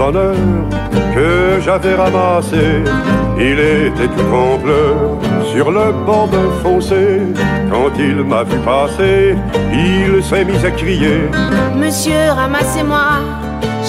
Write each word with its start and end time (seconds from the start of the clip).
bonheur 0.00 0.34
que 1.14 1.60
j'avais 1.64 1.94
ramassé. 1.94 2.64
Il 3.38 3.58
était 3.58 4.08
tout 4.16 4.34
en 4.34 4.58
pleurs 4.58 5.18
sur 5.52 5.70
le 5.70 5.92
bord 6.06 6.28
d'un 6.28 6.50
fossé. 6.62 7.04
Quand 7.70 7.92
il 7.98 8.16
m'a 8.30 8.42
vu 8.44 8.58
passer, 8.60 9.36
il 9.72 10.24
s'est 10.24 10.44
mis 10.44 10.64
à 10.64 10.70
crier 10.70 11.20
Monsieur, 11.76 12.22
ramassez-moi, 12.40 13.08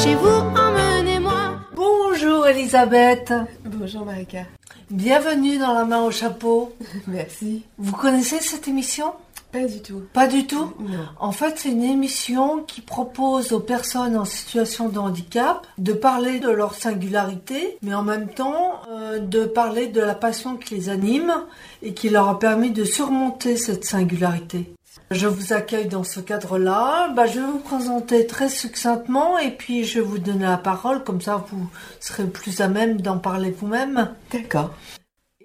chez 0.02 0.16
vous, 0.16 0.40
emmenez-moi. 0.66 1.42
Bonjour 1.76 2.46
Elisabeth. 2.48 3.34
Bonjour 3.66 4.06
Marika. 4.06 4.44
Bienvenue 4.90 5.58
dans 5.58 5.74
La 5.74 5.86
main 5.86 6.02
au 6.04 6.12
chapeau. 6.12 6.76
Merci. 7.08 7.64
Vous 7.78 7.96
connaissez 7.96 8.40
cette 8.42 8.68
émission? 8.68 9.14
Pas 9.52 9.66
du 9.66 9.82
tout. 9.82 10.02
Pas 10.14 10.28
du 10.28 10.48
tout 10.48 10.74
Non. 10.80 11.06
En 11.20 11.32
fait, 11.32 11.56
c'est 11.58 11.70
une 11.70 11.84
émission 11.84 12.64
qui 12.64 12.82
propose 12.82 13.52
aux 13.52 13.60
personnes 13.60 14.16
en 14.18 14.26
situation 14.26 14.90
de 14.90 14.98
handicap 14.98 15.68
de 15.78 15.94
parler 15.94 16.40
de 16.40 16.50
leur 16.50 16.74
singularité, 16.74 17.78
mais 17.82 17.94
en 17.94 18.04
même 18.04 18.30
temps 18.30 18.82
euh, 18.90 19.20
de 19.20 19.46
parler 19.46 19.88
de 19.88 20.02
la 20.02 20.16
passion 20.16 20.56
qui 20.56 20.76
les 20.76 20.90
anime 20.90 21.34
et 21.82 21.94
qui 21.94 22.10
leur 22.10 22.30
a 22.30 22.40
permis 22.40 22.72
de 22.72 22.84
surmonter 22.86 23.58
cette 23.58 23.84
singularité. 23.84 24.74
Je 25.10 25.28
vous 25.28 25.52
accueille 25.52 25.88
dans 25.88 26.06
ce 26.06 26.22
cadre-là. 26.22 27.10
Bah, 27.10 27.26
je 27.26 27.40
vais 27.40 27.46
vous 27.46 27.60
présenter 27.60 28.26
très 28.28 28.48
succinctement 28.48 29.38
et 29.38 29.52
puis 29.52 29.84
je 29.84 30.00
vais 30.00 30.06
vous 30.06 30.20
donner 30.20 30.46
la 30.46 30.58
parole, 30.58 31.04
comme 31.04 31.20
ça 31.20 31.44
vous 31.52 31.70
serez 32.00 32.26
plus 32.26 32.62
à 32.62 32.70
même 32.70 33.02
d'en 33.02 33.18
parler 33.18 33.52
vous-même. 33.52 34.12
D'accord. 34.32 34.72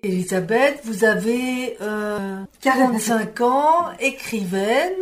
Elisabeth, 0.06 0.78
vous 0.84 1.04
avez 1.04 1.76
euh, 1.82 2.38
45 2.62 3.40
ans, 3.42 3.86
écrivaine. 4.00 4.92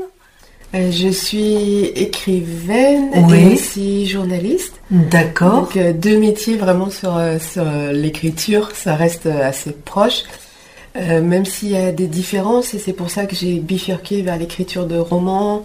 Euh, 0.75 0.91
je 0.91 1.09
suis 1.09 1.85
écrivaine 1.95 3.11
Oui. 3.29 3.39
et 3.51 3.55
aussi 3.55 4.07
journaliste. 4.07 4.75
D'accord. 4.91 5.63
Donc 5.63 5.77
euh, 5.77 5.93
deux 5.93 6.19
métiers 6.19 6.57
vraiment 6.57 6.91
sur, 6.91 7.17
euh, 7.17 7.39
sur 7.39 7.63
euh, 7.67 7.93
l'écriture, 7.93 8.71
ça 8.75 8.95
reste 8.97 9.27
euh, 9.27 9.47
assez 9.49 9.73
proche. 9.73 10.25
Euh, 10.97 11.21
même 11.23 11.45
s'il 11.45 11.71
y 11.71 11.77
a 11.77 11.91
des 11.93 12.07
différences 12.07 12.73
et 12.75 12.79
c'est 12.79 12.93
pour 12.93 13.11
ça 13.11 13.27
que 13.27 13.35
j'ai 13.37 13.59
bifurqué 13.59 14.23
vers 14.23 14.37
l'écriture 14.37 14.87
de 14.87 14.97
romans 14.97 15.65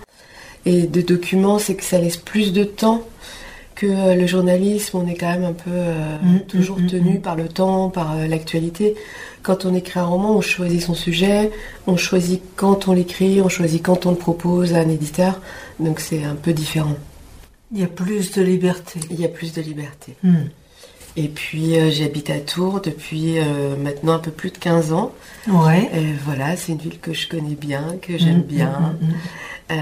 et 0.65 0.83
de 0.83 1.01
documents, 1.01 1.59
c'est 1.59 1.75
que 1.75 1.83
ça 1.83 1.99
laisse 1.99 2.17
plus 2.17 2.51
de 2.51 2.63
temps 2.63 3.03
que 3.79 3.87
euh, 3.87 4.15
le 4.15 4.27
journalisme. 4.27 4.97
On 4.97 5.07
est 5.07 5.15
quand 5.15 5.31
même 5.31 5.45
un 5.45 5.53
peu 5.53 5.71
euh, 5.71 6.17
Mm, 6.21 6.39
toujours 6.47 6.79
mm, 6.79 6.83
mm, 6.83 6.87
tenu 6.87 7.13
mm. 7.13 7.21
par 7.21 7.35
le 7.35 7.47
temps, 7.47 7.89
par 7.89 8.17
euh, 8.17 8.27
l'actualité. 8.27 8.95
Quand 9.41 9.63
on 9.65 9.73
écrit 9.73 9.99
un 9.99 10.05
roman, 10.05 10.35
on 10.35 10.41
choisit 10.41 10.81
son 10.81 10.95
sujet, 10.95 11.49
on 11.87 11.95
choisit 11.95 12.41
quand 12.57 12.89
on 12.89 12.93
l'écrit, 12.93 13.41
on 13.41 13.47
choisit 13.47 13.81
quand 13.81 14.05
on 14.05 14.11
le 14.11 14.17
propose 14.17 14.73
à 14.73 14.79
un 14.79 14.89
éditeur. 14.89 15.39
Donc 15.79 16.01
c'est 16.01 16.23
un 16.25 16.35
peu 16.35 16.51
différent. 16.51 16.95
Il 17.71 17.79
y 17.79 17.83
a 17.83 17.87
plus 17.87 18.31
de 18.31 18.41
liberté. 18.41 18.99
Il 19.11 19.19
y 19.21 19.25
a 19.25 19.29
plus 19.29 19.53
de 19.53 19.61
liberté. 19.61 20.15
Et 21.15 21.27
puis 21.27 21.77
euh, 21.77 21.89
j'habite 21.89 22.29
à 22.29 22.39
Tours 22.39 22.81
depuis 22.81 23.37
maintenant 23.81 24.13
un 24.13 24.19
peu 24.19 24.31
plus 24.31 24.51
de 24.51 24.57
15 24.57 24.91
ans. 24.91 25.11
Ouais. 25.47 25.89
Et 25.95 26.13
voilà, 26.25 26.57
c'est 26.57 26.73
une 26.73 26.79
ville 26.79 26.99
que 26.99 27.13
je 27.13 27.27
connais 27.29 27.55
bien, 27.55 27.95
que 28.01 28.17
j'aime 28.17 28.39
Mm, 28.39 28.55
bien, 28.55 28.69
mm, 29.01 29.05
mm, 29.05 29.13
euh, 29.71 29.75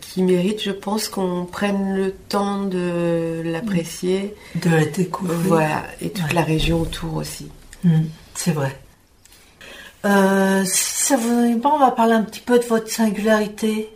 qui 0.00 0.22
mérite, 0.22 0.62
je 0.62 0.70
pense, 0.70 1.08
qu'on 1.08 1.44
prenne 1.44 1.94
le 1.96 2.12
temps 2.12 2.62
de 2.64 3.42
l'apprécier. 3.44 4.34
mm. 4.54 4.58
De 4.60 4.70
la 4.70 4.84
découvrir. 4.86 5.38
Voilà, 5.38 5.82
et 6.00 6.10
toute 6.10 6.24
Ouais. 6.24 6.32
la 6.34 6.42
région 6.42 6.80
autour 6.80 7.16
aussi. 7.16 7.48
Hmm, 7.84 8.04
C'est 8.34 8.52
vrai. 8.52 8.78
Euh, 10.04 10.64
si 10.64 11.04
ça 11.04 11.16
vous 11.16 11.30
ennuie 11.30 11.58
pas, 11.60 11.70
on 11.74 11.78
va 11.78 11.90
parler 11.90 12.14
un 12.14 12.22
petit 12.22 12.40
peu 12.40 12.58
de 12.58 12.64
votre 12.64 12.90
singularité. 12.90 13.88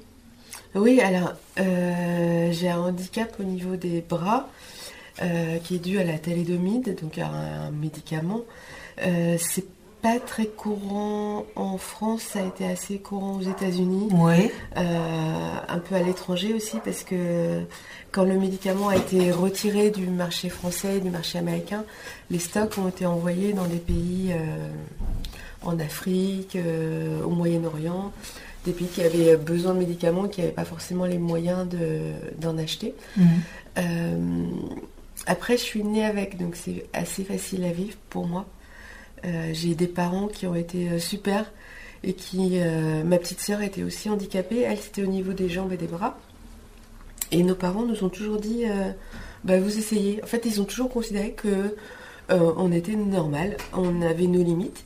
Oui, 0.74 1.00
alors 1.00 1.32
euh, 1.58 2.52
j'ai 2.52 2.68
un 2.68 2.78
handicap 2.80 3.34
au 3.40 3.44
niveau 3.44 3.76
des 3.76 4.02
bras 4.08 4.48
qui 5.64 5.76
est 5.76 5.78
dû 5.78 5.98
à 5.98 6.04
la 6.04 6.18
thalédomide, 6.18 6.94
donc 7.00 7.16
à 7.16 7.26
un, 7.28 7.70
médicament. 7.70 8.42
C'est 8.98 9.64
pas 10.06 10.20
très 10.20 10.46
courant 10.46 11.44
en 11.56 11.78
France, 11.78 12.22
ça 12.32 12.38
a 12.40 12.46
été 12.46 12.64
assez 12.66 12.98
courant 12.98 13.36
aux 13.38 13.42
États-Unis. 13.42 14.08
Oui. 14.12 14.50
Euh, 14.76 15.54
un 15.76 15.78
peu 15.78 15.94
à 15.96 16.02
l'étranger 16.02 16.54
aussi 16.54 16.76
parce 16.84 17.02
que 17.02 17.62
quand 18.12 18.24
le 18.24 18.38
médicament 18.38 18.88
a 18.88 18.96
été 18.96 19.30
retiré 19.32 19.90
du 19.90 20.06
marché 20.06 20.48
français 20.48 20.98
et 20.98 21.00
du 21.00 21.10
marché 21.10 21.38
américain, 21.38 21.84
les 22.30 22.38
stocks 22.38 22.78
ont 22.78 22.88
été 22.88 23.04
envoyés 23.04 23.52
dans 23.52 23.66
des 23.66 23.78
pays 23.78 24.30
euh, 24.32 24.68
en 25.62 25.78
Afrique, 25.80 26.54
euh, 26.56 27.22
au 27.24 27.30
Moyen-Orient, 27.30 28.12
des 28.64 28.72
pays 28.72 28.86
qui 28.88 29.02
avaient 29.02 29.36
besoin 29.36 29.74
de 29.74 29.78
médicaments, 29.80 30.28
qui 30.28 30.40
n'avaient 30.40 30.52
pas 30.52 30.64
forcément 30.64 31.04
les 31.06 31.18
moyens 31.18 31.68
de- 31.68 32.12
d'en 32.40 32.56
acheter. 32.58 32.94
Euh, 33.78 34.44
après, 35.26 35.56
je 35.56 35.62
suis 35.62 35.82
née 35.82 36.04
avec, 36.04 36.38
donc 36.38 36.54
c'est 36.56 36.84
assez 36.92 37.24
facile 37.24 37.64
à 37.64 37.72
vivre 37.72 37.96
pour 38.10 38.26
moi. 38.26 38.44
Euh, 39.26 39.50
J'ai 39.52 39.74
des 39.74 39.86
parents 39.88 40.28
qui 40.28 40.46
ont 40.46 40.54
été 40.54 40.90
euh, 40.90 40.98
super 40.98 41.50
et 42.04 42.12
qui, 42.12 42.60
euh, 42.60 43.02
ma 43.02 43.18
petite 43.18 43.40
sœur 43.40 43.62
était 43.62 43.82
aussi 43.82 44.08
handicapée. 44.08 44.60
Elle, 44.60 44.78
c'était 44.78 45.02
au 45.02 45.06
niveau 45.06 45.32
des 45.32 45.48
jambes 45.48 45.72
et 45.72 45.76
des 45.76 45.86
bras. 45.86 46.18
Et 47.32 47.42
nos 47.42 47.56
parents 47.56 47.82
nous 47.82 48.04
ont 48.04 48.08
toujours 48.08 48.38
dit, 48.38 48.62
bah, 49.42 49.58
vous 49.58 49.78
essayez. 49.78 50.22
En 50.22 50.26
fait, 50.26 50.42
ils 50.46 50.60
ont 50.60 50.64
toujours 50.64 50.88
considéré 50.88 51.32
que 51.32 51.74
on 52.28 52.70
était 52.70 52.94
normal, 52.94 53.56
on 53.72 54.00
avait 54.00 54.28
nos 54.28 54.44
limites. 54.44 54.84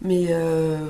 Mais 0.00 0.28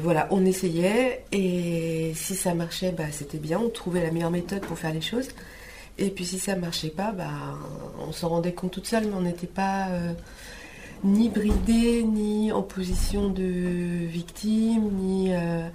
voilà, 0.00 0.28
on 0.30 0.46
essayait 0.46 1.24
et 1.32 2.12
si 2.14 2.36
ça 2.36 2.54
marchait, 2.54 2.92
bah, 2.92 3.10
c'était 3.10 3.38
bien. 3.38 3.58
On 3.58 3.68
trouvait 3.68 4.00
la 4.00 4.12
meilleure 4.12 4.30
méthode 4.30 4.60
pour 4.60 4.78
faire 4.78 4.94
les 4.94 5.00
choses. 5.00 5.26
Et 5.98 6.10
puis 6.10 6.24
si 6.24 6.38
ça 6.38 6.54
marchait 6.54 6.91
pas, 6.91 7.10
bah, 7.10 7.58
on 8.06 8.12
s'en 8.12 8.28
rendait 8.28 8.52
compte 8.52 8.70
toute 8.70 8.86
seule, 8.86 9.06
mais 9.06 9.14
on 9.14 9.22
n'était 9.22 9.48
pas 9.48 9.88
ni 11.04 11.28
bridé, 11.28 12.02
ni 12.04 12.52
en 12.52 12.62
position 12.62 13.28
de 13.28 13.42
victime, 14.06 14.82
ni, 14.92 15.34
euh, 15.34 15.66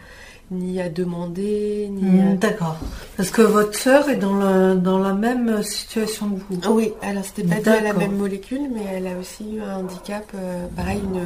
ni 0.51 0.79
à 0.81 0.87
demander, 0.89 1.89
ni 1.91 2.01
Hmm, 2.01 2.31
à- 2.31 2.35
D'accord. 2.35 2.77
Parce 3.17 3.29
que 3.31 3.41
votre 3.41 3.75
sœur 3.77 4.07
est 4.09 4.15
dans, 4.15 4.35
le, 4.35 4.75
dans 4.75 4.99
la 4.99 5.13
même 5.13 5.61
situation 5.63 6.29
que 6.29 6.39
vous. 6.53 6.61
Ah 6.63 6.71
Oui, 6.71 6.93
alors 7.01 7.25
c'était 7.25 7.43
pas 7.43 7.61
dû 7.61 7.69
à 7.69 7.81
la 7.81 7.93
même 7.93 8.15
molécule, 8.15 8.69
mais 8.73 8.83
elle 8.93 9.07
a 9.07 9.17
aussi 9.19 9.55
eu 9.55 9.61
un 9.61 9.77
handicap, 9.79 10.25
euh, 10.35 10.65
pareil, 10.75 11.01
une... 11.03 11.21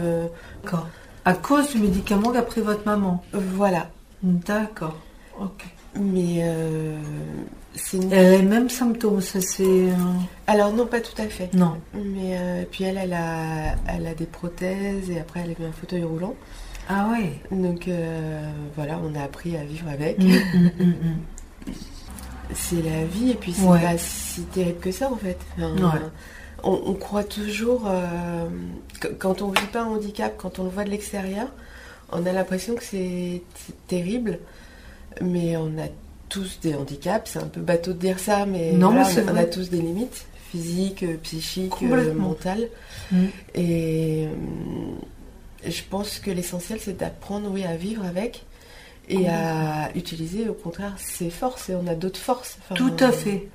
D'accord. 0.64 0.88
À 1.24 1.34
cause 1.36 1.70
du 1.72 1.78
médicament 1.80 2.32
qu'a 2.32 2.42
pris 2.42 2.62
votre 2.62 2.84
maman. 2.86 3.24
Voilà. 3.32 3.90
D'accord. 4.24 4.98
Ok. 5.40 5.66
Mais 6.00 6.40
euh. 6.42 6.98
Elle 7.94 8.14
a 8.14 8.32
les 8.38 8.42
mêmes 8.44 8.70
symptômes, 8.70 9.22
ça 9.22 9.40
c'est. 9.42 9.64
euh, 9.64 9.94
Alors 10.48 10.74
non, 10.74 10.86
pas 10.86 11.00
tout 11.00 11.20
à 11.22 11.28
fait. 11.28 11.54
Non. 11.54 11.78
Mais 11.94 12.38
euh, 12.38 12.64
puis 12.70 12.84
elle, 12.84 12.98
elle 12.98 13.14
a, 13.14 13.76
elle 13.88 14.08
a 14.08 14.14
des 14.14 14.26
prothèses 14.26 15.10
et 15.10 15.20
après 15.20 15.42
elle 15.44 15.52
a 15.52 15.54
eu 15.54 15.68
un 15.70 15.72
fauteuil 15.72 16.04
roulant. 16.04 16.36
Ah 16.90 17.10
ouais. 17.12 17.40
Donc 17.52 17.88
euh, 17.88 18.42
voilà, 18.76 19.00
on 19.04 19.16
a 19.18 19.24
appris 19.24 19.56
à 19.56 19.64
vivre 19.64 19.88
avec. 19.90 20.20
Hmm, 20.20 20.26
hmm, 20.80 20.84
hmm. 20.84 21.74
C'est 22.54 22.82
la 22.82 23.06
vie 23.06 23.32
et 23.32 23.36
puis 23.36 23.54
c'est 23.54 23.64
Ouais. 23.66 23.82
pas 23.82 23.98
si 23.98 24.42
terrible 24.44 24.80
que 24.80 24.92
ça 24.92 25.10
en 25.10 25.16
fait. 25.16 25.38
Enfin, 25.58 25.72
Ouais. 25.76 26.02
on, 26.64 26.82
on 26.88 26.94
croit 26.96 27.24
toujours, 27.24 27.84
euh, 27.88 28.50
que- 29.00 29.08
quand 29.08 29.42
on 29.42 29.50
vit 29.52 29.68
pas 29.72 29.84
un 29.84 29.86
handicap, 29.88 30.34
quand 30.38 30.60
on 30.60 30.66
le 30.66 30.70
voit 30.70 30.84
de 30.84 30.90
l'extérieur, 30.90 31.48
on 32.12 32.26
a 32.26 32.34
l'impression 32.34 32.76
que 32.76 32.84
c'est 32.84 33.42
terrible, 33.88 34.40
mais 35.22 35.56
on 35.56 35.68
a 35.80 35.88
tous 36.32 36.60
des 36.64 36.74
handicaps. 36.74 37.32
C'est 37.32 37.40
un 37.40 37.48
peu 37.48 37.62
bateau 37.62 37.94
de 37.94 38.00
dire 38.00 38.18
ça, 38.20 38.46
mais 38.48 38.72
Non, 38.72 38.92
voilà, 38.92 39.08
on, 39.32 39.36
a 39.36 39.44
tous 39.44 39.70
des 39.70 39.82
limites 39.82 40.26
physiques, 40.52 41.04
euh, 41.04 41.18
psychiques, 41.22 41.74
euh, 41.84 42.14
mentales. 42.14 42.68
Hmm. 43.12 43.26
Et 43.54 44.26
euh, 44.28 45.70
je 45.70 45.82
pense 45.90 46.20
que 46.20 46.32
l'essentiel, 46.32 46.80
c'est 46.82 46.98
d'apprendre, 46.98 47.50
oui, 47.52 47.64
à 47.66 47.76
vivre 47.76 48.04
avec 48.06 48.44
et 49.10 49.28
à 49.28 49.90
utiliser, 49.96 50.48
au 50.48 50.54
contraire, 50.54 50.94
ses 50.98 51.30
forces. 51.30 51.70
Et 51.70 51.76
on 51.76 51.86
a 51.88 51.96
d'autres 51.96 52.20
forces. 52.20 52.58
Enfin, 52.64 52.76
Tout 52.76 52.96
à 53.00 53.12
fait. 53.12 53.50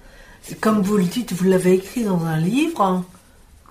Comme 0.60 0.82
vous 0.82 0.96
le 0.98 1.04
dites, 1.04 1.32
vous 1.32 1.44
l'avez 1.48 1.72
écrit 1.74 2.04
dans 2.04 2.24
un 2.24 2.36
livre. 2.38 2.82
hein. 2.82 3.04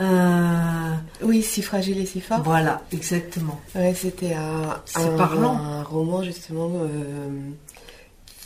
Euh, 0.02 0.92
Oui, 1.24 1.42
si 1.42 1.62
fragile 1.62 2.00
et 2.00 2.06
si 2.06 2.20
fort. 2.22 2.42
voilà, 2.44 2.82
exactement. 2.92 3.60
Ouais, 3.76 3.94
c'était 3.94 4.34
un, 4.34 4.82
un- 4.96 5.18
parlant. 5.18 5.56
un 5.58 5.84
roman 5.84 6.22
justement 6.24 6.70
euh, 6.74 7.30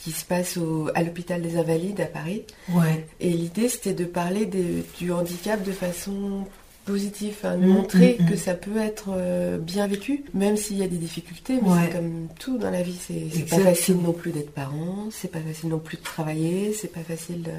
qui 0.04 0.12
se 0.12 0.24
passe 0.26 0.58
au- 0.58 0.90
à 0.96 1.04
l'hôpital 1.04 1.42
des 1.42 1.58
Invalides 1.58 2.00
à 2.02 2.06
Paris. 2.06 2.44
Ouais. 2.70 3.06
Et 3.20 3.30
l'idée, 3.30 3.68
c'était 3.70 3.94
de 3.94 4.06
parler 4.06 4.46
des- 4.46 4.84
du 4.98 5.12
handicap 5.12 5.62
de 5.64 5.72
façon 5.72 6.46
positive, 6.86 7.36
hein, 7.44 7.58
de 7.58 7.66
Mm, 7.66 7.70
montrer 7.70 8.18
mm, 8.20 8.24
mm. 8.24 8.30
que 8.30 8.36
ça 8.36 8.54
peut 8.56 8.78
être 8.78 9.10
euh, 9.12 9.58
bien 9.60 9.86
vécu, 9.88 10.24
même 10.34 10.58
s'il 10.58 10.78
y 10.78 10.84
a 10.84 10.88
des 10.88 10.98
difficultés. 10.98 11.60
Mais 11.62 11.70
Ouais. 11.70 11.78
c'est 11.86 11.98
comme 11.98 12.28
tout 12.40 12.58
dans 12.58 12.72
la 12.72 12.82
vie, 12.82 12.98
c'est 13.00 13.46
pas 13.50 13.60
facile 13.60 13.98
non 14.02 14.14
plus 14.14 14.32
d'être 14.32 14.52
parent, 14.52 15.08
c'est 15.12 15.30
pas 15.32 15.40
facile 15.42 15.70
non 15.70 15.78
plus 15.80 15.98
de 15.98 16.04
travailler, 16.04 16.74
c'est 16.74 16.88
pas 16.92 17.02
facile 17.02 17.44
de... 17.44 17.52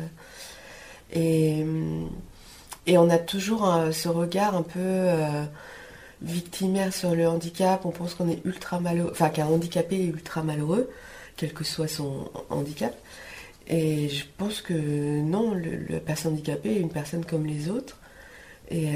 Et, 1.13 1.65
et 2.87 2.99
on 2.99 3.09
a 3.11 3.19
toujours 3.19 3.73
euh, 3.73 3.93
ce 3.93 4.09
regard 4.09 4.57
un 4.57 4.63
peu 4.63 4.79
euh, 4.81 5.45
victimaire 6.23 6.93
sur 6.93 7.15
le 7.15 7.29
handicap. 7.29 7.85
On 7.85 7.91
pense 7.91 8.15
qu'on 8.15 8.29
est 8.29 8.41
ultra 8.45 8.81
malheureux, 8.81 9.11
enfin 9.13 9.29
qu'un 9.29 9.47
handicapé 9.47 9.97
est 9.97 10.07
ultra 10.07 10.43
malheureux, 10.43 10.89
quel 11.41 11.53
que 11.55 11.65
soit 11.65 11.89
son 11.89 12.29
handicap. 12.51 12.95
Et 13.67 14.09
je 14.11 14.25
pense 14.37 14.61
que 14.61 14.75
non, 14.75 15.55
le, 15.55 15.87
la 15.89 16.01
personne 16.01 16.35
handicapée 16.35 16.77
est 16.77 16.81
une 16.81 16.91
personne 16.91 17.25
comme 17.25 17.47
les 17.47 17.71
autres. 17.71 17.97
Et, 18.71 18.91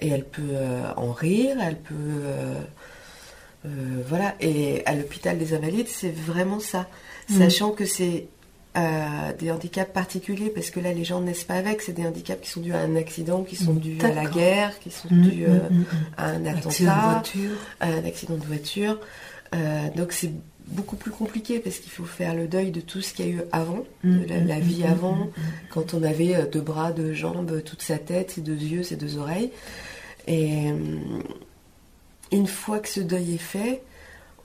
et 0.00 0.08
elle 0.08 0.24
peut 0.24 0.56
en 0.96 1.12
rire, 1.12 1.56
elle 1.62 1.76
peut... 1.76 2.24
voilà, 4.08 4.34
et 4.40 4.84
à 4.86 4.94
l'hôpital 4.94 5.38
des 5.38 5.54
Invalides, 5.54 5.86
c'est 5.88 6.10
vraiment 6.10 6.58
ça. 6.58 6.88
Mm. 7.28 7.38
Sachant 7.38 7.70
que 7.70 7.84
c'est 7.84 8.26
des 9.38 9.50
handicaps 9.52 9.92
particuliers, 9.92 10.50
parce 10.50 10.70
que 10.70 10.80
là, 10.80 10.92
les 10.92 11.04
gens 11.04 11.20
ne 11.20 11.26
naissent 11.26 11.44
pas 11.44 11.54
avec, 11.54 11.80
c'est 11.80 11.92
des 11.92 12.06
handicaps 12.06 12.40
qui 12.42 12.50
sont 12.50 12.60
dus 12.60 12.72
à 12.72 12.78
un 12.78 12.96
accident, 12.96 13.44
qui 13.44 13.56
sont 13.56 13.74
dus 13.74 13.98
à 14.02 14.12
la 14.12 14.26
guerre, 14.26 14.78
qui 14.80 14.90
sont 14.90 15.08
dus 15.10 15.46
à 16.16 16.26
un 16.26 16.46
attentat, 16.46 17.22
à 17.80 17.86
un 17.86 18.04
accident 18.04 18.36
de 18.36 18.46
voiture. 18.46 18.98
donc 19.96 20.12
c'est 20.12 20.32
beaucoup 20.68 20.96
plus 20.96 21.10
compliqué 21.10 21.58
parce 21.58 21.78
qu'il 21.78 21.90
faut 21.90 22.04
faire 22.04 22.34
le 22.34 22.46
deuil 22.46 22.70
de 22.70 22.80
tout 22.80 23.00
ce 23.00 23.12
qu'il 23.12 23.26
y 23.26 23.28
a 23.28 23.32
eu 23.32 23.42
avant, 23.52 23.84
de 24.04 24.46
la, 24.46 24.60
vie 24.60 24.84
avant, 24.84 25.30
quand 25.70 25.94
on 25.94 26.02
avait 26.02 26.46
deux 26.46 26.60
bras, 26.60 26.92
deux 26.92 27.14
jambes, 27.14 27.62
toute 27.64 27.82
sa 27.82 27.98
tête, 27.98 28.32
ses 28.32 28.40
deux 28.40 28.56
yeux, 28.56 28.82
ses 28.82 28.96
deux 28.96 29.18
oreilles. 29.18 29.50
Et 30.26 30.66
une 32.32 32.46
fois 32.46 32.78
que 32.80 32.88
ce 32.88 33.00
deuil 33.00 33.34
est 33.34 33.38
fait, 33.38 33.82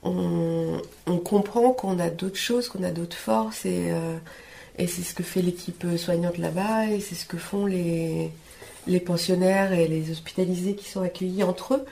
on, 0.02 0.80
comprend 1.24 1.72
qu'on 1.72 1.98
a 1.98 2.10
d'autres 2.10 2.38
choses, 2.38 2.68
qu'on 2.68 2.82
a 2.82 2.90
d'autres 2.90 3.16
forces, 3.16 3.66
et, 3.66 3.92
et 4.78 4.86
c'est 4.86 5.02
ce 5.02 5.14
que 5.14 5.22
fait 5.22 5.42
l'équipe 5.42 5.86
soignante 5.96 6.38
là-bas, 6.38 6.86
et 6.86 7.00
c'est 7.00 7.14
ce 7.14 7.26
que 7.26 7.36
font 7.36 7.66
les, 7.66 8.30
les 8.86 9.00
pensionnaires 9.00 9.72
et 9.72 9.88
les 9.88 10.10
hospitalisés 10.10 10.74
qui 10.74 10.88
sont 10.88 11.02
accueillis 11.02 11.42
entre 11.42 11.74
eux 11.74 11.84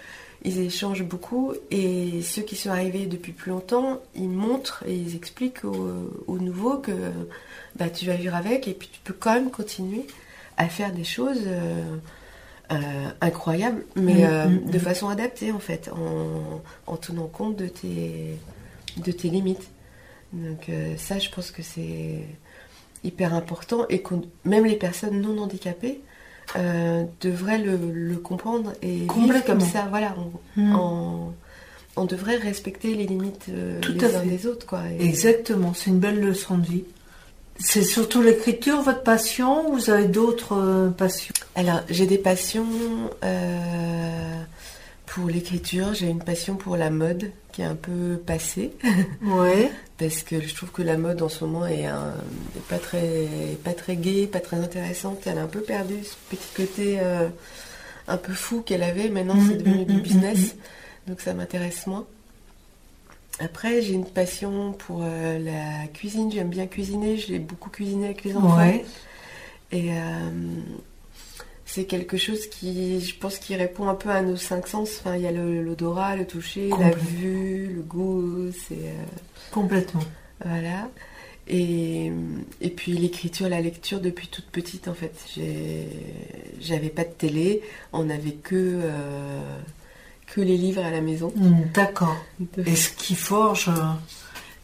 ils 0.45 0.59
échangent 0.61 1.05
beaucoup 1.05 1.55
et 1.71 2.21
ceux 2.23 2.43
qui 2.43 2.57
sont 2.57 2.71
arrivés 2.71 3.07
depuis 3.07 3.33
plus 3.33 3.51
longtemps, 3.51 4.01
ils 4.15 4.29
montrent 4.29 4.83
et 4.87 4.95
ils 4.95 5.15
expliquent 5.15 5.65
aux, 5.65 6.39
nouveaux 6.39 6.79
que 6.79 6.93
bah, 7.77 7.89
tu 7.89 8.07
vas 8.07 8.15
vivre 8.15 8.35
avec 8.35 8.67
et 8.67 8.75
puis 8.75 8.89
tu 8.93 9.01
peux 9.05 9.15
quand 9.15 9.35
même 9.35 9.51
continuer 9.51 10.07
à 10.57 10.69
faire 10.69 10.93
des 10.93 11.05
choses 11.05 11.43
euh, 11.47 11.97
euh, 12.73 13.09
incroyables, 13.21 13.85
mais 13.97 14.15
mm, 14.15 14.25
euh, 14.25 14.49
mm, 14.49 14.71
de 14.71 14.77
mm. 14.79 14.81
façon 14.81 15.09
adaptée 15.09 15.53
en 15.53 15.59
fait, 15.59 15.91
en, 16.87 16.97
tenant 16.97 17.27
compte 17.27 17.57
de 17.57 17.69
tes, 17.69 18.39
de 18.97 19.13
tes 19.13 19.29
limites. 19.29 19.71
Donc 20.33 20.71
ça, 20.97 21.19
je 21.19 21.29
pense 21.29 21.51
que 21.51 21.63
c'est 21.63 22.25
hyper 23.05 23.35
important 23.35 23.87
et 23.91 24.01
que 24.01 24.15
même 24.45 24.65
les 24.65 24.77
personnes 24.77 25.21
non 25.21 25.37
handicapées, 25.43 26.01
euh, 26.57 27.05
devrait 27.21 27.59
le, 27.59 28.17
comprendre 28.17 28.73
et 28.83 29.07
vivre 29.15 29.45
comme 29.45 29.61
ça. 29.61 29.87
Voilà, 29.91 30.15
hmm. 30.57 30.75
on, 31.97 32.05
devrait 32.05 32.37
respecter 32.37 32.95
les 32.95 33.07
limites 33.07 33.47
euh, 33.51 33.81
les 33.89 34.15
uns 34.15 34.25
des 34.25 34.47
autres. 34.47 34.67
Quoi, 34.67 34.83
Exactement, 34.99 35.73
c'est 35.75 35.91
une 35.91 35.99
belle 35.99 36.21
leçon 36.21 36.59
de 36.59 36.67
vie. 36.67 36.85
C'est 37.59 37.85
surtout 37.85 38.23
l'écriture, 38.23 38.83
votre 38.83 39.03
passion, 39.03 39.71
ou 39.71 39.75
vous 39.75 39.91
avez 39.91 40.09
d'autres 40.09 40.57
euh, 40.57 40.89
passions? 40.91 41.35
Alors, 41.55 41.81
j'ai 41.89 42.07
des 42.07 42.19
passions 42.19 42.67
pour 45.15 45.29
l'écriture, 45.29 45.93
j'ai 45.93 46.09
une 46.09 46.25
passion 46.25 46.57
pour 46.57 46.75
la 46.79 46.89
mode 46.89 47.33
qui 47.53 47.61
est 47.61 47.67
un 47.67 47.75
peu 47.75 48.17
passée. 48.25 48.73
Ouais. 49.23 49.71
Parce 49.99 50.23
que 50.23 50.41
je 50.41 50.55
trouve 50.55 50.71
que 50.73 50.83
la 50.83 50.97
mode 50.97 51.21
en 51.21 51.29
ce 51.29 51.45
moment 51.45 51.67
est, 51.67 51.87
pas 52.69 52.79
très 52.79 53.29
pas 53.63 53.75
très 53.75 53.97
gaie, 53.97 54.27
pas 54.27 54.41
très 54.41 54.57
intéressante. 54.57 55.19
Elle 55.27 55.39
a 55.39 55.43
un 55.43 55.49
peu 55.49 55.61
perdu 55.61 55.95
ce 56.03 56.17
petit 56.35 56.49
côté 56.57 56.99
euh, 56.99 57.29
un 58.09 58.17
peu 58.17 58.33
fou 58.33 58.63
qu'elle 58.63 58.83
avait. 58.83 59.11
Maintenant, 59.11 59.37
c'est 59.47 59.55
mm, 59.55 59.59
devenu 59.59 59.85
du 59.85 59.93
mm, 59.93 59.99
mm, 59.99 60.03
business, 60.03 60.57
donc 61.07 61.21
ça 61.21 61.35
m'intéresse 61.35 61.87
moins. 61.87 62.07
Après, 63.39 63.83
j'ai 63.83 63.93
une 63.93 64.07
passion 64.07 64.73
pour 64.73 65.03
euh, 65.03 65.39
la 65.39 65.89
cuisine. 65.89 66.33
J'aime 66.33 66.49
bien 66.49 66.67
cuisiner. 66.67 67.19
J'ai 67.19 67.39
beaucoup 67.39 67.71
cuisiné 67.71 68.07
avec 68.07 68.25
les 68.25 68.35
enfants. 68.35 68.57
Ouais. 68.57 68.85
Et 69.73 69.93
euh, 69.93 70.31
c'est 71.73 71.85
quelque 71.85 72.19
chose 72.19 72.49
qui, 72.49 73.01
je 73.01 73.15
pense, 73.17 73.39
qui 73.39 73.57
répond 73.57 73.89
un 73.89 73.95
peu 73.95 74.11
à 74.11 74.21
nos 74.21 74.37
cinq 74.37 74.69
sens. 74.69 74.91
Enfin, 75.01 75.17
il 75.17 75.23
y 75.23 75.27
a 75.27 75.33
l'odorat, 75.33 76.17
le, 76.17 76.27
toucher, 76.27 76.69
la 76.69 76.91
vue, 76.91 77.73
le 77.75 77.81
goût. 77.81 78.51
C'est 78.53 78.75
euh, 78.75 79.05
complètement. 79.51 80.03
Voilà. 80.45 80.91
Et, 81.49 82.13
et 82.61 82.69
puis 82.69 82.93
l'écriture, 82.93 83.49
la 83.49 83.63
lecture 83.63 84.01
depuis 84.01 84.29
toute 84.29 84.45
petite 84.51 84.87
en 84.87 84.93
fait. 84.93 85.15
J'avais 86.61 86.91
pas 86.91 87.05
de 87.05 87.11
télé, 87.11 87.63
on 87.95 88.05
n'avait 88.05 88.33
que 88.33 88.55
euh, 88.55 89.41
que 90.27 90.43
les 90.43 90.59
livres 90.59 90.85
à 90.85 90.91
la 90.91 91.01
maison. 91.01 91.33
Hmm, 91.35 91.63
d'accord. 91.73 92.17
Et 92.67 92.77
ce 92.77 92.91
qui 92.91 93.15
forge 93.15 93.71
euh, 93.71 93.95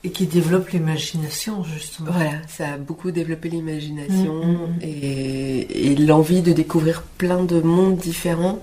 et 0.05 0.11
qui 0.11 0.27
développe 0.27 0.71
l'imagination, 0.71 1.65
justement. 1.65 2.13
Voilà, 2.13 2.33
ça 2.47 2.75
a 2.75 2.77
beaucoup 2.77 3.11
développé 3.11 3.49
l'imagination 3.49 4.35
mm, 4.35 4.53
mm, 4.53 4.67
mm. 4.67 4.83
et, 4.83 5.97
l'envie 5.97 6.43
de 6.43 6.53
découvrir 6.53 7.03
plein 7.03 7.43
de 7.43 7.61
mondes 7.61 7.97
différents. 7.97 8.61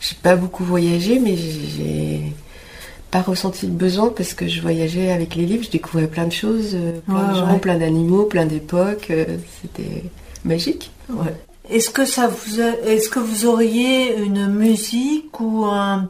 J'ai 0.00 0.16
pas 0.22 0.36
beaucoup 0.36 0.64
voyagé, 0.64 1.18
mais 1.18 1.36
j'ai 1.36 2.32
pas 3.10 3.20
ressenti 3.20 3.66
le 3.66 3.72
besoin 3.72 4.08
parce 4.08 4.32
que 4.32 4.48
je 4.48 4.62
voyageais 4.62 5.10
avec 5.10 5.34
les 5.34 5.44
livres, 5.44 5.64
je 5.64 5.70
découvrais 5.70 6.06
plein 6.06 6.26
de 6.26 6.32
choses, 6.32 6.70
euh, 6.74 7.00
plein 7.06 7.32
de 7.32 7.34
gens, 7.34 7.58
plein 7.58 7.76
d'animaux, 7.76 8.24
plein 8.24 8.46
d'époques. 8.46 9.08
Euh, 9.10 9.36
c'était 9.60 10.04
magique. 10.44 10.90
Est-ce 11.68 11.90
que 11.90 12.06
ça 12.06 12.28
vous, 12.28 12.60
est-ce 12.60 13.10
que 13.10 13.18
vous 13.18 13.44
auriez 13.44 14.16
une 14.16 14.46
musique 14.46 15.38
ou 15.40 15.66
un, 15.66 16.08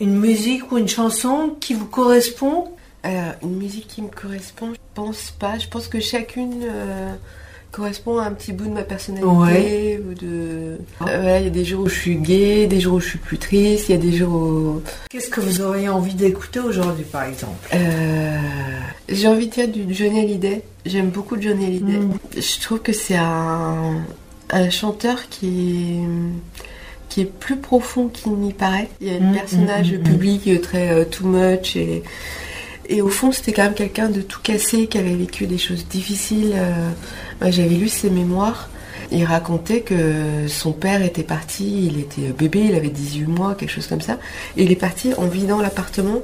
une 0.00 0.16
musique 0.18 0.72
ou 0.72 0.78
une 0.78 0.88
chanson 0.88 1.54
qui 1.60 1.74
vous 1.74 1.86
correspond 1.86 2.72
alors, 3.02 3.34
une 3.42 3.56
musique 3.56 3.88
qui 3.88 4.02
me 4.02 4.08
correspond, 4.08 4.72
je 4.74 4.78
pense 4.94 5.32
pas. 5.38 5.58
Je 5.58 5.66
pense 5.68 5.88
que 5.88 5.98
chacune 5.98 6.62
euh, 6.62 7.12
correspond 7.72 8.18
à 8.18 8.26
un 8.26 8.32
petit 8.32 8.52
bout 8.52 8.66
de 8.66 8.70
ma 8.70 8.84
personnalité. 8.84 9.98
Ou 9.98 10.14
de... 10.14 10.78
Euh, 11.08 11.38
il 11.40 11.44
y 11.44 11.46
a 11.48 11.50
des 11.50 11.64
jours 11.64 11.82
où 11.84 11.88
je 11.88 11.98
suis 11.98 12.16
gay, 12.16 12.68
des 12.68 12.80
jours 12.80 12.94
où 12.94 13.00
je 13.00 13.08
suis 13.08 13.18
plus 13.18 13.38
triste, 13.38 13.88
il 13.88 13.92
y 13.92 13.94
a 13.94 14.00
des 14.00 14.12
jours 14.12 14.32
où... 14.32 14.82
Qu'est-ce 15.10 15.30
que 15.30 15.40
vous 15.40 15.62
auriez 15.62 15.88
envie 15.88 16.14
d'écouter 16.14 16.60
aujourd'hui, 16.60 17.04
par 17.04 17.24
exemple? 17.24 17.68
Euh, 17.74 18.38
J'ai 19.08 19.26
envie 19.26 19.48
de 19.48 19.52
dire 19.52 19.68
du 19.68 19.92
Johnny 19.92 20.20
Hallyday. 20.20 20.62
J'aime 20.86 21.10
beaucoup 21.10 21.40
Johnny 21.40 21.66
Hallyday. 21.66 21.98
Mm. 21.98 22.18
Je 22.36 22.60
trouve 22.60 22.80
que 22.80 22.92
c'est 22.92 23.16
un, 23.16 23.96
un 24.50 24.70
chanteur 24.70 25.28
qui 25.28 25.98
qui 27.08 27.20
est 27.20 27.26
plus 27.26 27.56
profond 27.56 28.08
qu'il 28.08 28.32
n'y 28.32 28.54
paraît. 28.54 28.88
Il 29.02 29.08
y 29.08 29.10
a 29.10 29.16
un 29.22 29.32
mm, 29.32 29.34
personnage 29.34 29.92
mm, 29.92 30.02
public 30.02 30.62
très 30.62 31.04
too 31.10 31.26
much 31.26 31.76
et 31.76 32.02
et 32.92 33.00
au 33.00 33.08
fond, 33.08 33.32
c'était 33.32 33.54
quand 33.54 33.62
même 33.62 33.74
quelqu'un 33.74 34.10
de 34.10 34.20
tout 34.20 34.40
cassé, 34.42 34.86
qui 34.86 34.98
avait 34.98 35.14
vécu 35.14 35.46
des 35.46 35.56
choses 35.56 35.86
difficiles. 35.88 36.52
Euh, 36.54 36.90
j'avais 37.50 37.74
lu 37.74 37.88
ses 37.88 38.10
mémoires. 38.10 38.68
Il 39.10 39.24
racontait 39.24 39.80
que 39.80 40.46
son 40.46 40.72
père 40.72 41.02
était 41.02 41.22
parti, 41.22 41.86
il 41.86 41.98
était 41.98 42.32
bébé, 42.32 42.66
il 42.68 42.74
avait 42.74 42.90
18 42.90 43.24
mois, 43.24 43.54
quelque 43.54 43.70
chose 43.70 43.86
comme 43.86 44.02
ça. 44.02 44.18
Et 44.58 44.64
il 44.64 44.72
est 44.72 44.76
parti 44.76 45.14
en 45.16 45.26
vidant 45.26 45.62
l'appartement. 45.62 46.20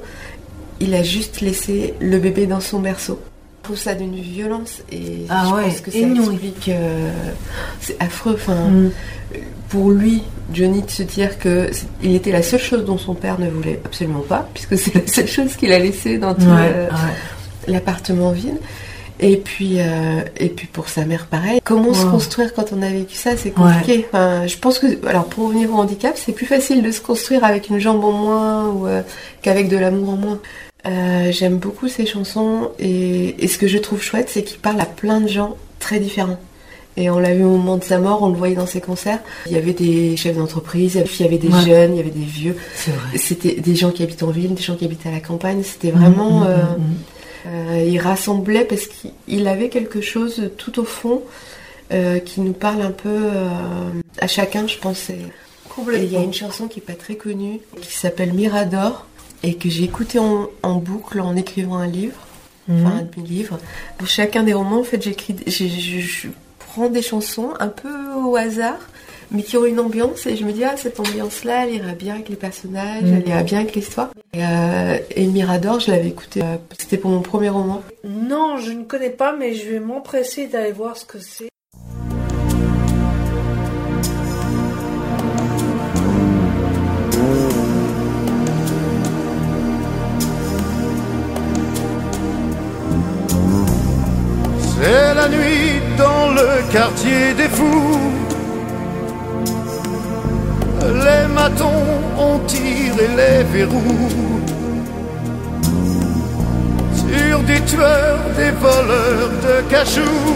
Il 0.79 0.93
a 0.93 1.01
juste 1.01 1.41
laissé 1.41 1.95
le 1.99 2.19
bébé 2.19 2.45
dans 2.45 2.59
son 2.61 2.79
berceau. 2.79 3.19
Je 3.69 3.73
trouve 3.75 3.83
ça 3.83 3.93
d'une 3.93 4.15
violence 4.15 4.81
et 4.91 5.27
ah 5.29 5.43
je 5.47 5.53
ouais, 5.53 5.63
pense 5.65 5.81
que 5.81 5.91
ça 5.91 5.99
explique. 5.99 6.69
Euh, 6.69 7.11
c'est 7.79 7.95
affreux. 8.01 8.33
Enfin, 8.33 8.55
mm. 8.55 8.91
pour 9.69 9.91
lui, 9.91 10.23
Johnny, 10.51 10.81
de 10.81 10.89
se 10.89 11.03
dire 11.03 11.37
que 11.37 11.69
il 12.01 12.15
était 12.15 12.31
la 12.31 12.41
seule 12.41 12.61
chose 12.61 12.83
dont 12.83 12.97
son 12.97 13.13
père 13.13 13.39
ne 13.39 13.47
voulait 13.47 13.79
absolument 13.85 14.23
pas, 14.27 14.49
puisque 14.55 14.75
c'est 14.75 14.95
la 14.95 15.05
seule 15.05 15.27
chose 15.27 15.55
qu'il 15.55 15.71
a 15.71 15.77
laissé 15.77 16.17
dans 16.17 16.33
tout 16.33 16.47
l'appartement 17.67 18.31
vide. 18.31 18.57
Et 19.19 19.37
puis, 19.37 19.75
euh, 19.79 20.21
et 20.37 20.49
puis 20.49 20.65
pour 20.65 20.89
sa 20.89 21.05
mère, 21.05 21.27
pareil. 21.27 21.59
Comment 21.63 21.93
se 21.93 22.05
construire 22.05 22.55
quand 22.55 22.71
on 22.71 22.81
a 22.81 22.89
vécu 22.89 23.15
ça, 23.15 23.37
c'est 23.37 23.51
compliqué. 23.51 24.07
Enfin, 24.11 24.47
je 24.47 24.57
pense 24.57 24.79
que, 24.79 25.05
alors 25.05 25.25
pour 25.25 25.49
revenir 25.49 25.71
au 25.71 25.77
handicap, 25.77 26.13
c'est 26.15 26.31
plus 26.31 26.47
facile 26.47 26.81
de 26.81 26.89
se 26.89 27.01
construire 27.01 27.43
avec 27.43 27.69
une 27.69 27.77
jambe 27.77 28.03
en 28.03 28.13
moins 28.13 28.67
ou 28.69 28.87
euh, 28.87 29.03
qu'avec 29.43 29.69
de 29.69 29.77
l'amour 29.77 30.09
en 30.09 30.15
moins. 30.17 30.39
Euh, 30.85 31.31
j'aime 31.31 31.57
beaucoup 31.57 31.87
ces 31.87 32.05
chansons 32.05 32.71
et, 32.79 33.43
et, 33.43 33.47
ce 33.47 33.57
que 33.57 33.67
je 33.67 33.77
trouve 33.77 34.01
chouette, 34.01 34.29
c'est 34.29 34.43
qu'il 34.43 34.59
parle 34.59 34.79
à 34.79 34.85
plein 34.85 35.19
de 35.19 35.27
gens 35.27 35.57
très 35.79 35.99
différents. 35.99 36.39
Et 36.99 37.09
on 37.09 37.17
l'a 37.17 37.33
vu 37.33 37.43
au 37.43 37.51
moment 37.51 37.77
de 37.77 37.83
sa 37.83 37.97
mort, 37.97 38.23
on 38.23 38.27
le 38.29 38.35
voyait 38.35 38.55
dans 38.55 38.65
ses 38.65 38.81
concerts. 38.81 39.19
Il 39.45 39.53
y 39.53 39.55
avait 39.55 39.73
des 39.73 40.17
chefs 40.17 40.35
d'entreprise, 40.35 40.95
il 40.95 41.21
y 41.21 41.25
avait 41.25 41.37
des 41.37 41.51
jeunes, 41.51 41.93
il 41.93 41.97
y 41.97 41.99
avait 41.99 42.09
des 42.09 42.25
vieux. 42.25 42.57
C'était 43.15 43.55
des 43.55 43.75
gens 43.75 43.91
qui 43.91 44.03
habitent 44.03 44.23
en 44.23 44.31
ville, 44.31 44.53
des 44.53 44.61
gens 44.61 44.75
qui 44.75 44.83
habitent 44.83 45.05
à 45.05 45.11
la 45.11 45.21
campagne. 45.21 45.63
C'était 45.63 45.91
vraiment. 45.91 46.41
Mmh, 46.41 46.43
mmh, 46.43 46.47
euh, 46.47 46.63
mmh, 46.63 46.95
euh, 47.47 47.85
il 47.87 47.99
rassemblait 47.99 48.65
parce 48.65 48.87
qu'il 48.87 49.47
avait 49.47 49.69
quelque 49.69 50.01
chose 50.01 50.51
tout 50.57 50.77
au 50.81 50.83
fond 50.83 51.23
euh, 51.93 52.19
qui 52.19 52.41
nous 52.41 52.51
parle 52.51 52.81
un 52.81 52.91
peu 52.91 53.29
à 54.19 54.27
chacun, 54.27 54.67
je 54.67 54.77
pense. 54.77 55.09
Et 55.09 56.03
il 56.03 56.11
y 56.11 56.17
a 56.17 56.21
une 56.21 56.33
chanson 56.33 56.67
qui 56.67 56.79
est 56.79 56.83
pas 56.85 56.93
très 56.93 57.15
connue, 57.15 57.61
qui 57.79 57.93
s'appelle 57.93 58.33
Mirador, 58.33 59.05
et 59.43 59.55
que 59.55 59.69
j'ai 59.69 59.83
écoutée 59.83 60.19
en, 60.19 60.75
boucle 60.75 61.19
en 61.21 61.35
écrivant 61.35 61.77
un 61.77 61.87
livre. 61.87 62.17
Enfin, 62.71 62.99
un 62.99 63.01
demi-livre. 63.01 63.57
Pour 63.97 64.07
chacun 64.07 64.43
des 64.43 64.53
romans, 64.53 64.81
en 64.81 64.83
fait, 64.83 65.01
j'écris, 65.01 65.35
prends 66.59 66.87
des 66.87 67.01
chansons 67.01 67.53
un 67.59 67.67
peu 67.67 68.13
au 68.13 68.35
hasard, 68.35 68.77
mais 69.31 69.41
qui 69.41 69.57
ont 69.57 69.65
une 69.65 69.79
ambiance, 69.79 70.27
et 70.27 70.35
je 70.35 70.43
me 70.43 70.51
dis, 70.51 70.63
ah, 70.63 70.75
cette 70.77 70.99
ambiance-là, 70.99 71.65
elle 71.65 71.75
ira 71.75 71.93
bien 71.93 72.15
avec 72.15 72.29
les 72.29 72.35
personnages, 72.35 73.03
elle 73.03 73.27
ira 73.27 73.41
bien 73.43 73.59
avec 73.61 73.75
l'histoire. 73.75 74.09
Et, 74.33 74.43
euh, 74.43 74.97
Mirador, 75.17 75.79
je 75.79 75.91
l'avais 75.91 76.09
écouté, 76.09 76.41
euh, 76.43 76.57
c'était 76.77 76.97
pour 76.97 77.09
mon 77.09 77.21
premier 77.21 77.49
roman. 77.49 77.81
Non, 78.03 78.57
je 78.57 78.71
ne 78.71 78.83
connais 78.83 79.09
pas, 79.09 79.35
mais 79.35 79.55
je 79.55 79.69
vais 79.69 79.79
m'empresser 79.79 80.47
d'aller 80.47 80.71
voir 80.71 80.95
ce 80.95 81.05
que 81.05 81.19
c'est. 81.19 81.49
Quartier 96.71 97.33
des 97.35 97.49
fous. 97.49 97.99
Les 100.81 101.27
matons 101.33 101.87
ont 102.17 102.39
tiré 102.47 103.07
les 103.19 103.43
verrous 103.51 104.41
sur 106.93 107.39
des 107.43 107.61
tueurs, 107.61 108.19
des 108.37 108.51
voleurs 108.51 109.31
de 109.45 109.69
cachous, 109.69 110.35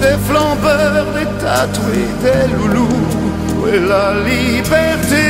des 0.00 0.18
flambeurs, 0.26 1.06
des 1.16 1.28
tatoués, 1.42 2.12
des 2.22 2.46
loulous. 2.56 3.04
Où 3.58 3.66
est 3.68 3.80
la 3.80 4.14
liberté? 4.30 5.26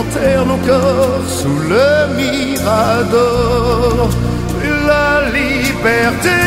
Enterre 0.00 0.44
nos 0.46 0.62
corps 0.68 1.26
sous 1.26 1.60
le 1.72 1.88
mirador. 2.20 4.08
La 4.86 5.10
liberté, 5.38 6.40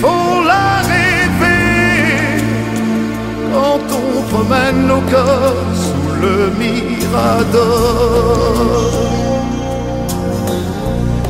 faut 0.00 0.36
la 0.52 0.68
rêver 0.92 2.42
quand 3.52 3.84
on 4.02 4.12
promène 4.32 4.80
nos 4.86 5.04
corps 5.14 5.72
sous 5.84 6.10
le 6.24 6.36
mirador. 6.62 7.72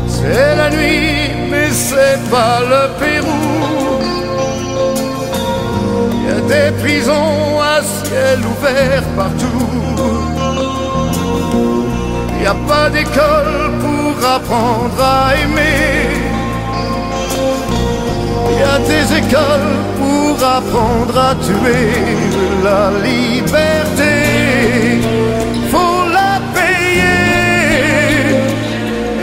C'est 0.09 0.53
la 0.57 0.69
nuit, 0.71 1.31
mais 1.51 1.71
c'est 1.71 2.21
pas 2.31 2.59
le 2.73 2.83
Pérou. 3.01 3.45
Il 6.15 6.23
y 6.27 6.31
a 6.39 6.41
des 6.53 6.71
prisons 6.83 7.61
à 7.61 7.75
ciel 7.83 8.39
ouvert 8.53 9.05
partout. 9.17 10.42
N'y 12.43 12.49
a 12.49 12.55
pas 12.67 12.91
d'école 12.91 13.71
pour 13.81 14.29
apprendre 14.29 15.01
à 15.01 15.33
aimer. 15.37 16.11
Il 18.51 18.59
y 18.59 18.63
a 18.65 18.79
des 18.81 19.07
écoles 19.21 19.75
pour 19.97 20.35
apprendre 20.45 21.17
à 21.17 21.37
tuer 21.37 21.87
la 22.65 22.91
liberté. 23.09 24.15
Faut 25.71 26.05
la 26.19 26.41
payer 26.57 27.23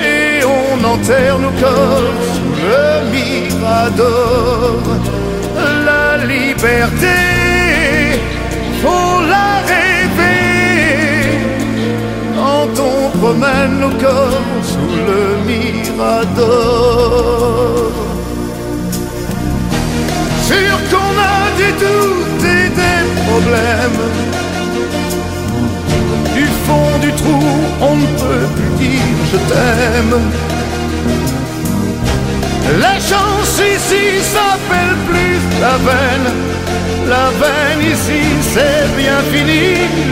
et 0.01 0.45
on 0.45 0.81
enterre 0.85 1.39
nos 1.39 1.55
corps 1.59 2.19
sous 2.35 2.55
le 2.71 2.85
mirador. 3.11 4.79
La 5.85 6.23
liberté, 6.25 7.17
faut 8.81 9.19
la 9.27 9.49
promène 13.29 13.75
nos 13.79 13.95
corps 14.03 14.63
sous 14.63 14.95
le 15.09 15.21
mirador. 15.49 16.51
Sûr 20.49 20.75
qu'on 20.89 21.13
a 21.35 21.39
des 21.61 21.73
doutes 21.83 22.45
et 22.57 22.69
des 22.81 23.01
problèmes. 23.25 24.03
Du 26.35 26.45
fond 26.65 26.93
du 27.01 27.11
trou, 27.21 27.41
on 27.81 27.95
ne 28.03 28.07
peut 28.21 28.47
plus 28.55 28.73
dire 28.83 29.17
je 29.31 29.37
t'aime. 29.49 30.15
La 32.81 32.95
chance 33.09 33.55
ici 33.75 34.05
s'appelle 34.33 34.95
plus 35.09 35.39
la 35.61 35.75
veine. 35.87 36.29
La 37.07 37.25
veine 37.41 37.81
ici, 37.93 38.21
c'est 38.53 38.87
bien 38.97 39.19
fini. 39.31 39.65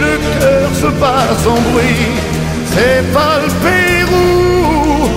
Le 0.03 0.13
cœur 0.39 0.67
se 0.81 0.89
bat 0.99 1.27
sans 1.43 1.59
bruit. 1.71 2.36
C'est 2.77 3.05
pas 3.11 3.35
le 3.43 3.49
Pérou, 3.65 5.09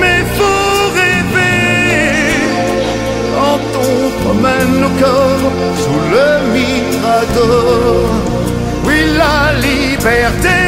mais 0.00 0.20
faut 0.36 0.82
rêver 1.00 2.36
quand 3.34 3.64
on 3.88 4.00
promène 4.22 4.72
nos 4.82 4.94
corps 5.02 5.46
sous 5.82 6.02
le 6.14 6.26
mirador. 6.56 8.04
Oui, 8.84 8.98
la 9.22 9.38
liberté, 9.68 10.60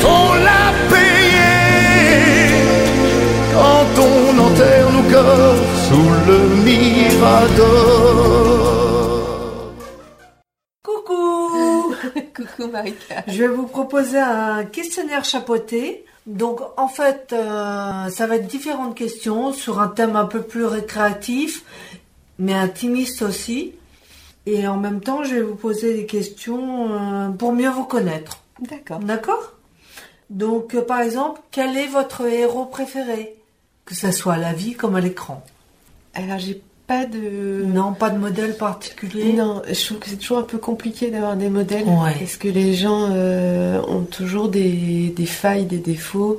faut 0.00 0.34
la 0.48 0.64
payer 0.92 2.52
quand 3.54 3.92
on 4.10 4.28
enterre 4.46 4.90
nos 4.96 5.08
corps 5.14 5.62
sous 5.88 6.10
le 6.28 6.38
mirador. 6.68 8.57
Coucou 12.34 12.70
Marika. 12.70 13.24
Je 13.26 13.44
vais 13.44 13.48
vous 13.48 13.66
proposer 13.66 14.18
un 14.18 14.64
questionnaire 14.64 15.24
chapeauté. 15.24 16.04
Donc 16.26 16.60
en 16.76 16.88
fait, 16.88 17.32
euh, 17.32 18.08
ça 18.10 18.26
va 18.26 18.36
être 18.36 18.46
différentes 18.46 18.94
questions 18.94 19.52
sur 19.52 19.80
un 19.80 19.88
thème 19.88 20.14
un 20.14 20.26
peu 20.26 20.42
plus 20.42 20.66
récréatif, 20.66 21.64
mais 22.38 22.54
intimiste 22.54 23.22
aussi. 23.22 23.74
Et 24.44 24.68
en 24.68 24.76
même 24.76 25.00
temps, 25.00 25.24
je 25.24 25.36
vais 25.36 25.42
vous 25.42 25.54
poser 25.54 25.94
des 25.94 26.06
questions 26.06 26.92
euh, 26.92 27.28
pour 27.30 27.52
mieux 27.52 27.70
vous 27.70 27.84
connaître. 27.84 28.42
D'accord. 28.60 28.98
D'accord? 28.98 29.52
Donc 30.30 30.74
euh, 30.74 30.82
par 30.82 31.00
exemple, 31.00 31.40
quel 31.50 31.76
est 31.76 31.86
votre 31.86 32.26
héros 32.26 32.66
préféré? 32.66 33.34
Que 33.86 33.94
ça 33.94 34.12
soit 34.12 34.34
à 34.34 34.38
la 34.38 34.52
vie 34.52 34.74
comme 34.74 34.96
à 34.96 35.00
l'écran. 35.00 35.42
Alors 36.12 36.38
j'ai 36.38 36.62
pas 36.88 37.04
de. 37.06 37.64
Non, 37.66 37.92
pas 37.92 38.10
de 38.10 38.18
modèle 38.18 38.56
particulier 38.56 39.32
Non, 39.34 39.62
je 39.68 39.84
trouve 39.84 39.98
que 39.98 40.08
c'est 40.08 40.16
toujours 40.16 40.38
un 40.38 40.42
peu 40.42 40.58
compliqué 40.58 41.10
d'avoir 41.10 41.36
des 41.36 41.50
modèles 41.50 41.84
Ouais. 41.84 42.14
parce 42.18 42.36
que 42.36 42.48
les 42.48 42.74
gens 42.74 43.10
euh, 43.12 43.80
ont 43.86 44.00
toujours 44.02 44.48
des, 44.48 45.12
des 45.14 45.26
failles, 45.26 45.66
des 45.66 45.78
défauts? 45.78 46.38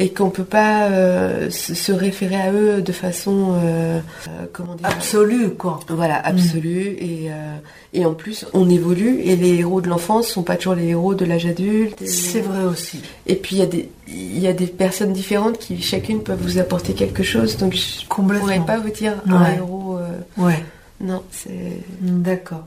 Et 0.00 0.12
qu'on 0.12 0.30
peut 0.30 0.44
pas 0.44 0.88
euh, 0.88 1.50
se, 1.50 1.92
référer 1.92 2.34
à 2.34 2.52
eux 2.52 2.82
de 2.82 2.92
façon 2.92 3.52
euh, 3.54 4.00
euh, 4.28 4.46
comment 4.52 4.74
dire 4.74 4.86
Absolu, 4.88 5.50
quoi. 5.50 5.78
voilà 5.88 6.16
absolue 6.26 6.96
et 6.98 7.30
euh, 7.30 7.56
et 7.92 8.04
en 8.04 8.14
plus 8.14 8.44
on 8.54 8.68
évolue 8.68 9.20
et 9.20 9.36
les 9.36 9.58
héros 9.58 9.80
de 9.80 9.88
l'enfance 9.88 10.26
sont 10.26 10.42
pas 10.42 10.56
toujours 10.56 10.74
les 10.74 10.88
héros 10.88 11.14
de 11.14 11.24
l'âge 11.24 11.46
adulte 11.46 12.02
et, 12.02 12.06
C'est 12.08 12.40
vrai 12.40 12.64
aussi. 12.64 13.00
et 13.26 13.36
puis 13.36 13.56
il 13.56 13.58
y 13.60 13.62
a 13.62 13.66
des 13.66 13.88
il 14.08 14.38
y 14.40 14.48
a 14.48 14.52
des 14.52 14.66
personnes 14.66 15.12
différentes 15.12 15.58
qui 15.58 15.80
chacune 15.80 16.22
peuvent 16.22 16.42
vous 16.42 16.58
apporter 16.58 16.94
quelque 16.94 17.22
chose 17.22 17.56
donc 17.56 17.74
je 17.74 18.04
Complètement. 18.08 18.46
pourrais 18.46 18.66
pas 18.66 18.78
vous 18.78 18.90
dire 18.90 19.14
un 19.28 19.52
héros 19.52 19.98
Ouais, 20.36 20.62
non 21.00 21.22
c'est 21.30 21.78
d'accord. 22.00 22.64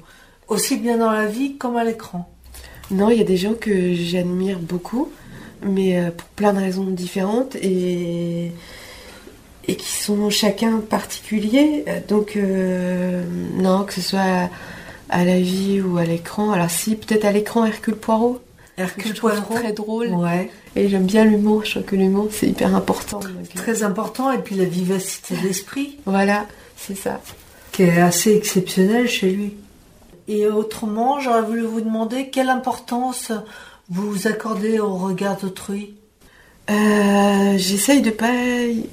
Aussi 0.48 0.78
bien 0.78 0.98
dans 0.98 1.12
la 1.12 1.26
vie 1.26 1.58
comme 1.58 1.76
à 1.76 1.84
l'écran. 1.84 2.30
Non, 2.90 3.10
il 3.10 3.18
y 3.18 3.22
a 3.22 3.26
des 3.26 3.36
gens 3.36 3.54
que 3.54 3.94
j'admire 3.94 4.60
beaucoup, 4.60 5.12
mais 5.62 6.00
euh, 6.00 6.12
pour 6.12 6.28
plein 6.30 6.54
de 6.54 6.60
raisons 6.60 6.86
différentes 6.86 7.56
et, 7.56 8.52
et 9.68 9.76
qui 9.76 9.92
sont 9.92 10.30
chacun 10.30 10.80
particuliers. 10.80 11.86
Donc, 12.08 12.36
euh, 12.36 13.24
non, 13.56 13.84
que 13.84 13.94
ce 13.94 14.02
soit 14.02 14.20
à, 14.20 14.50
à 15.10 15.26
la 15.26 15.40
vie 15.40 15.82
ou 15.82 15.98
à 15.98 16.06
l'écran. 16.06 16.52
Alors, 16.52 16.70
si, 16.70 16.96
peut-être 16.96 17.26
à 17.26 17.32
l'écran, 17.32 17.66
Hercule 17.66 17.96
Poirot. 17.96 18.40
Hercule 18.78 19.16
je 19.16 19.20
Poirot. 19.20 19.56
très 19.56 19.74
drôle. 19.74 20.10
Ouais, 20.10 20.52
Et 20.76 20.88
j'aime 20.88 21.06
bien 21.06 21.26
l'humour. 21.26 21.66
Je 21.66 21.72
trouve 21.72 21.84
que 21.84 21.96
l'humour, 21.96 22.28
c'est 22.32 22.48
hyper 22.48 22.76
important. 22.76 23.20
Donc, 23.20 23.30
euh, 23.32 23.56
très 23.56 23.82
important. 23.84 24.32
Et 24.32 24.38
puis 24.38 24.56
la 24.56 24.66
vivacité 24.66 25.36
d'esprit, 25.44 25.98
Voilà, 26.06 26.46
c'est 26.76 26.96
ça. 26.96 27.20
qui 27.72 27.84
est 27.84 28.00
assez 28.00 28.36
exceptionnelle 28.36 29.08
chez 29.10 29.32
lui. 29.32 29.56
Et 30.30 30.46
autrement, 30.46 31.20
j'aurais 31.22 31.42
voulu 31.42 31.62
vous 31.64 31.82
demander 31.82 32.30
quelle 32.30 32.50
importance 32.50 33.32
vous 33.90 34.28
accordez 34.28 34.80
au 34.80 34.96
regard 34.96 35.38
d'autrui? 35.38 35.96
Euh, 36.70 37.58
J'essaye 37.58 38.02
de 38.02 38.10
pas 38.10 38.34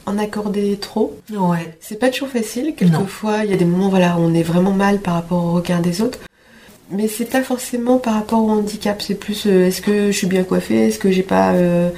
en 0.06 0.16
accorder 0.18 0.76
trop. 0.76 1.18
Ouais, 1.32 1.76
C'est 1.80 1.98
pas 1.98 2.10
toujours 2.10 2.28
facile. 2.28 2.74
Quelquefois, 2.76 3.44
il 3.44 3.50
y 3.50 3.54
a 3.54 3.56
des 3.56 3.64
moments 3.64 3.88
voilà, 3.88 4.16
où 4.16 4.20
on 4.20 4.34
est 4.34 4.42
vraiment 4.44 4.70
mal 4.72 5.00
par 5.00 5.14
rapport 5.14 5.44
au 5.44 5.52
regard 5.54 5.80
des 5.80 6.00
autres. 6.00 6.20
Mais 6.90 7.08
c'est 7.08 7.24
pas 7.24 7.42
forcément 7.42 7.98
par 7.98 8.14
rapport 8.14 8.44
au 8.44 8.50
handicap. 8.50 9.02
C'est 9.02 9.14
plus 9.14 9.46
euh, 9.46 9.66
est-ce 9.66 9.82
que 9.82 10.12
je 10.12 10.16
suis 10.16 10.26
bien 10.26 10.44
coiffée? 10.44 10.86
Est-ce 10.86 10.98
que 10.98 11.10
j'ai 11.10 11.22
pas 11.22 11.52
euh, 11.54 11.90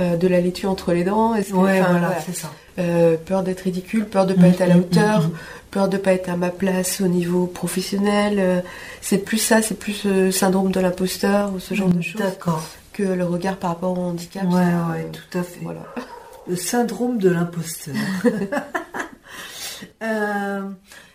euh, 0.00 0.16
de 0.16 0.26
la 0.28 0.40
laitue 0.40 0.66
entre 0.66 0.92
les 0.92 1.04
dents 1.04 1.34
Est-ce 1.34 1.50
que- 1.50 1.54
ouais, 1.56 1.80
enfin, 1.80 1.90
voilà, 1.92 2.06
voilà. 2.08 2.22
c'est 2.24 2.34
ça. 2.36 2.50
Euh, 2.78 3.16
peur 3.16 3.42
d'être 3.42 3.60
ridicule, 3.60 4.06
peur 4.06 4.24
de 4.26 4.32
pas 4.34 4.42
Mm, 4.42 4.44
être 4.46 4.60
à 4.62 4.66
la 4.66 4.74
mm, 4.76 4.80
hauteur, 4.80 5.20
mm, 5.22 5.26
mm. 5.26 5.32
peur 5.70 5.88
de 5.88 5.96
pas 5.98 6.12
être 6.14 6.28
à 6.30 6.36
ma 6.36 6.48
place 6.50 7.00
au 7.02 7.06
niveau 7.08 7.46
professionnel. 7.46 8.36
euh, 8.38 8.60
c'est 9.02 9.18
plus 9.18 9.38
ça, 9.38 9.60
c'est 9.62 9.74
plus 9.78 10.02
euh, 10.06 10.30
syndrome 10.30 10.72
de 10.72 10.80
l'imposteur 10.80 11.52
ou 11.54 11.60
ce 11.60 11.74
genre 11.74 11.88
de 11.90 12.00
choses 12.00 12.20
D'accord. 12.20 12.62
que 12.94 13.02
le 13.02 13.24
regard 13.24 13.56
par 13.56 13.70
rapport 13.70 13.98
au 13.98 14.02
handicap. 14.02 14.44
Ouais, 14.44 14.52
ça, 14.62 14.92
ouais, 14.92 15.06
tout 15.12 15.38
à 15.38 15.42
fait. 15.42 15.60
Voilà. 15.62 15.80
Le 16.48 16.56
syndrome 16.56 17.18
de 17.18 17.28
l'imposteur. 17.30 17.94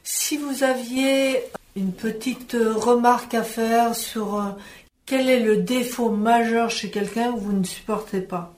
Si 0.03 0.37
vous 0.37 0.63
aviez 0.63 1.43
une 1.75 1.91
petite 1.91 2.55
remarque 2.75 3.33
à 3.33 3.43
faire 3.43 3.93
sur 3.95 4.55
quel 5.05 5.29
est 5.29 5.41
le 5.41 5.57
défaut 5.57 6.09
majeur 6.09 6.69
chez 6.69 6.89
quelqu'un 6.89 7.33
que 7.33 7.39
vous 7.39 7.53
ne 7.53 7.63
supportez 7.63 8.21
pas? 8.21 8.53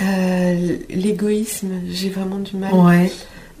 Euh, 0.00 0.76
L'égoïsme, 0.88 1.80
j'ai 1.90 2.08
vraiment 2.10 2.38
du 2.38 2.56
mal. 2.56 2.72
Ouais. 2.74 3.10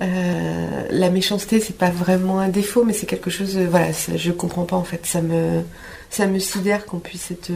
Euh, 0.00 0.82
la 0.90 1.10
méchanceté, 1.10 1.60
c'est 1.60 1.76
pas 1.76 1.90
vraiment 1.90 2.40
un 2.40 2.48
défaut, 2.48 2.84
mais 2.84 2.92
c'est 2.92 3.06
quelque 3.06 3.30
chose. 3.30 3.56
euh, 3.56 3.66
voilà, 3.70 3.92
ça- 3.92 4.16
je 4.16 4.32
comprends 4.32 4.64
pas 4.64 4.76
en 4.76 4.82
fait. 4.84 5.06
Ça 5.06 5.20
me, 5.22 5.60
ça 6.10 6.26
me 6.26 6.38
sidère 6.38 6.86
qu'on 6.86 6.98
puisse 6.98 7.30
être 7.30 7.50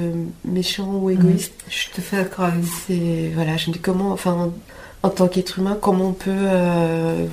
méchant 0.45 0.93
ou 0.95 1.11
égoïste. 1.11 1.55
Je 1.69 1.75
suis 1.75 1.91
tout 1.91 2.01
à 2.01 2.03
fait 2.03 2.17
d'accord. 2.19 2.51
C'est 2.87 3.33
voilà, 3.35 3.57
je 3.57 3.69
me 3.71 3.73
dis 3.75 3.81
comment, 3.81 4.13
enfin, 4.13 4.33
en, 4.33 4.53
en 5.03 5.11
tant 5.11 5.27
qu'être 5.27 5.59
humain, 5.59 5.77
comment 5.81 6.09
on 6.09 6.13
peut 6.13 6.31
euh, 6.31 7.27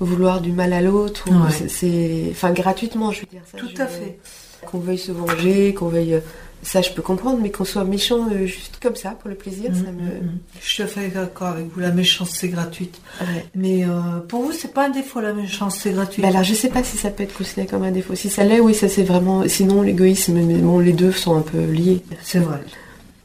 vouloir 0.00 0.40
du 0.40 0.52
mal 0.52 0.72
à 0.72 0.80
l'autre 0.82 1.24
ou 1.30 1.34
Ouais. 1.34 1.68
c'est- 1.68 2.28
enfin, 2.30 2.52
gratuitement, 2.52 3.10
je 3.10 3.20
veux 3.22 3.26
dire 3.26 3.42
ça. 3.50 3.58
Tout 3.58 3.68
je- 3.74 3.82
à 3.82 3.86
fait. 3.86 4.18
Qu'on 4.66 4.78
veuille 4.78 4.98
se 4.98 5.12
venger, 5.12 5.74
qu'on 5.74 5.88
veuille, 5.88 6.20
ça, 6.64 6.82
je 6.82 6.90
peux 6.90 7.02
comprendre, 7.02 7.38
mais 7.40 7.50
qu'on 7.52 7.64
soit 7.64 7.84
méchant 7.84 8.28
euh, 8.32 8.46
juste 8.46 8.78
comme 8.82 8.96
ça 8.96 9.10
pour 9.10 9.30
le 9.30 9.36
plaisir, 9.36 9.70
ça 9.74 9.90
Mm, 9.92 9.96
me. 9.96 10.02
mm, 10.02 10.24
mm. 10.24 10.38
Je 10.60 10.66
suis 10.68 10.76
tout 10.78 10.82
à 10.82 10.86
fait 10.86 11.08
d'accord 11.08 11.48
avec 11.48 11.66
vous. 11.72 11.78
La 11.80 11.90
méchanceté 11.92 12.48
gratuite. 12.48 13.00
Ouais. 13.20 13.46
Mais 13.54 13.84
euh, 13.84 14.18
pour 14.28 14.42
vous, 14.42 14.52
c'est 14.52 14.72
pas 14.74 14.86
un 14.86 14.90
défaut 14.90 15.20
la 15.20 15.32
méchanceté 15.32 15.92
gratuite? 15.92 16.22
Bah 16.22 16.28
alors 16.28 16.42
je 16.42 16.54
sais 16.54 16.70
pas 16.70 16.82
si 16.82 16.96
ça 16.96 17.10
peut 17.10 17.22
être 17.22 17.36
considéré 17.36 17.66
comme 17.68 17.82
un 17.84 17.92
défaut. 17.92 18.14
Si 18.16 18.30
ça 18.30 18.42
l'est, 18.44 18.60
oui, 18.60 18.74
ça 18.74 18.88
c'est 18.88 19.04
vraiment. 19.04 19.46
Sinon 19.46 19.82
l'égoïsme, 19.82 20.34
mais 20.40 20.54
bon, 20.58 20.78
les 20.80 20.92
deux 20.92 21.12
sont 21.12 21.36
un 21.36 21.42
peu 21.42 21.62
liés. 21.64 22.02
C'est 22.22 22.40
vrai. 22.40 22.60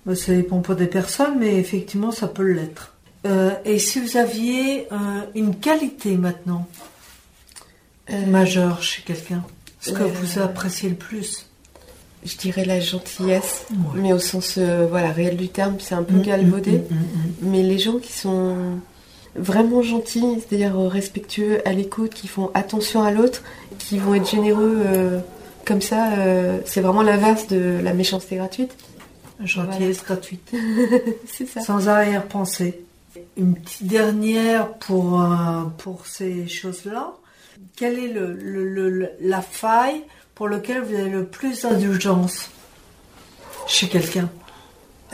Bah, 0.06 0.16
Ça 0.16 0.34
dépend 0.34 0.60
pas 0.60 0.76
des 0.76 0.88
personnes, 0.88 1.40
mais 1.40 1.56
effectivement, 1.58 2.12
ça 2.12 2.28
peut 2.28 2.44
l'être. 2.52 2.94
Euh, 3.26 3.52
et 3.66 3.80
si 3.80 4.00
vous 4.00 4.16
aviez 4.18 4.88
euh, 4.92 4.96
une 5.36 5.56
qualité 5.56 6.16
maintenant 6.18 6.68
Euh, 8.12 8.26
majeure 8.26 8.82
chez 8.82 9.04
quelqu'un, 9.04 9.44
ce 9.82 9.92
que 9.92 10.02
euh, 10.04 10.08
vous 10.08 10.40
appréciez 10.40 10.90
le 10.90 10.96
plus? 10.96 11.46
Je 12.26 12.36
dirais 12.38 12.66
la 12.66 12.80
gentillesse, 12.82 13.66
Ouais. 13.72 13.78
mais 14.02 14.14
au 14.14 14.20
sens 14.20 14.56
euh, 14.58 14.86
voilà 14.90 15.12
réel 15.12 15.38
du 15.38 15.48
terme, 15.48 15.76
c'est 15.80 15.96
un 15.96 16.04
peu 16.04 16.16
Mm, 16.16 16.22
galvaudé. 16.22 16.72
mm, 16.72 16.76
mm, 16.76 17.34
Mais 17.44 17.64
les 17.64 17.78
gens 17.80 17.98
qui 17.98 18.12
sont 18.12 18.56
vraiment 19.36 19.82
gentils, 19.82 20.26
c'est-à-dire 20.40 20.78
euh, 20.78 20.88
respectueux, 20.90 21.62
à 21.68 21.72
l'écoute, 21.72 22.14
qui 22.14 22.28
font 22.28 22.52
attention 22.54 23.04
à 23.04 23.12
l'autre, 23.12 23.42
qui 23.78 23.98
vont 24.00 24.16
être 24.16 24.30
généreux 24.30 24.82
euh, 24.86 25.20
comme 25.66 25.82
ça, 25.82 26.14
euh, 26.18 26.60
c'est 26.66 26.82
vraiment 26.82 27.04
l'inverse 27.04 27.48
de 27.48 27.80
la 27.82 27.94
méchanceté 27.94 28.36
gratuite. 28.36 28.72
Gentillesse 29.44 30.04
gratuite. 30.04 30.52
C'est 31.26 31.48
ça. 31.48 31.62
Sans 31.62 31.88
arrière-pensée. 31.88 32.82
Une 33.38 33.56
petite 33.56 33.88
dernière 33.88 34.68
pour, 34.74 35.24
pour 35.78 36.06
ces 36.06 36.48
choses-là. 36.48 37.14
Quelle 37.78 37.98
est 38.00 38.08
le, 38.10 38.34
le- 38.34 38.66
le- 38.68 38.90
le- 38.90 39.10
la 39.22 39.42
faille 39.42 40.02
pour 40.40 40.50
laquelle 40.50 40.82
vous 40.82 40.96
avez 40.96 41.10
le 41.10 41.26
plus 41.26 41.62
d'indulgence 41.62 42.50
chez 43.68 43.88
quelqu'un 43.90 44.28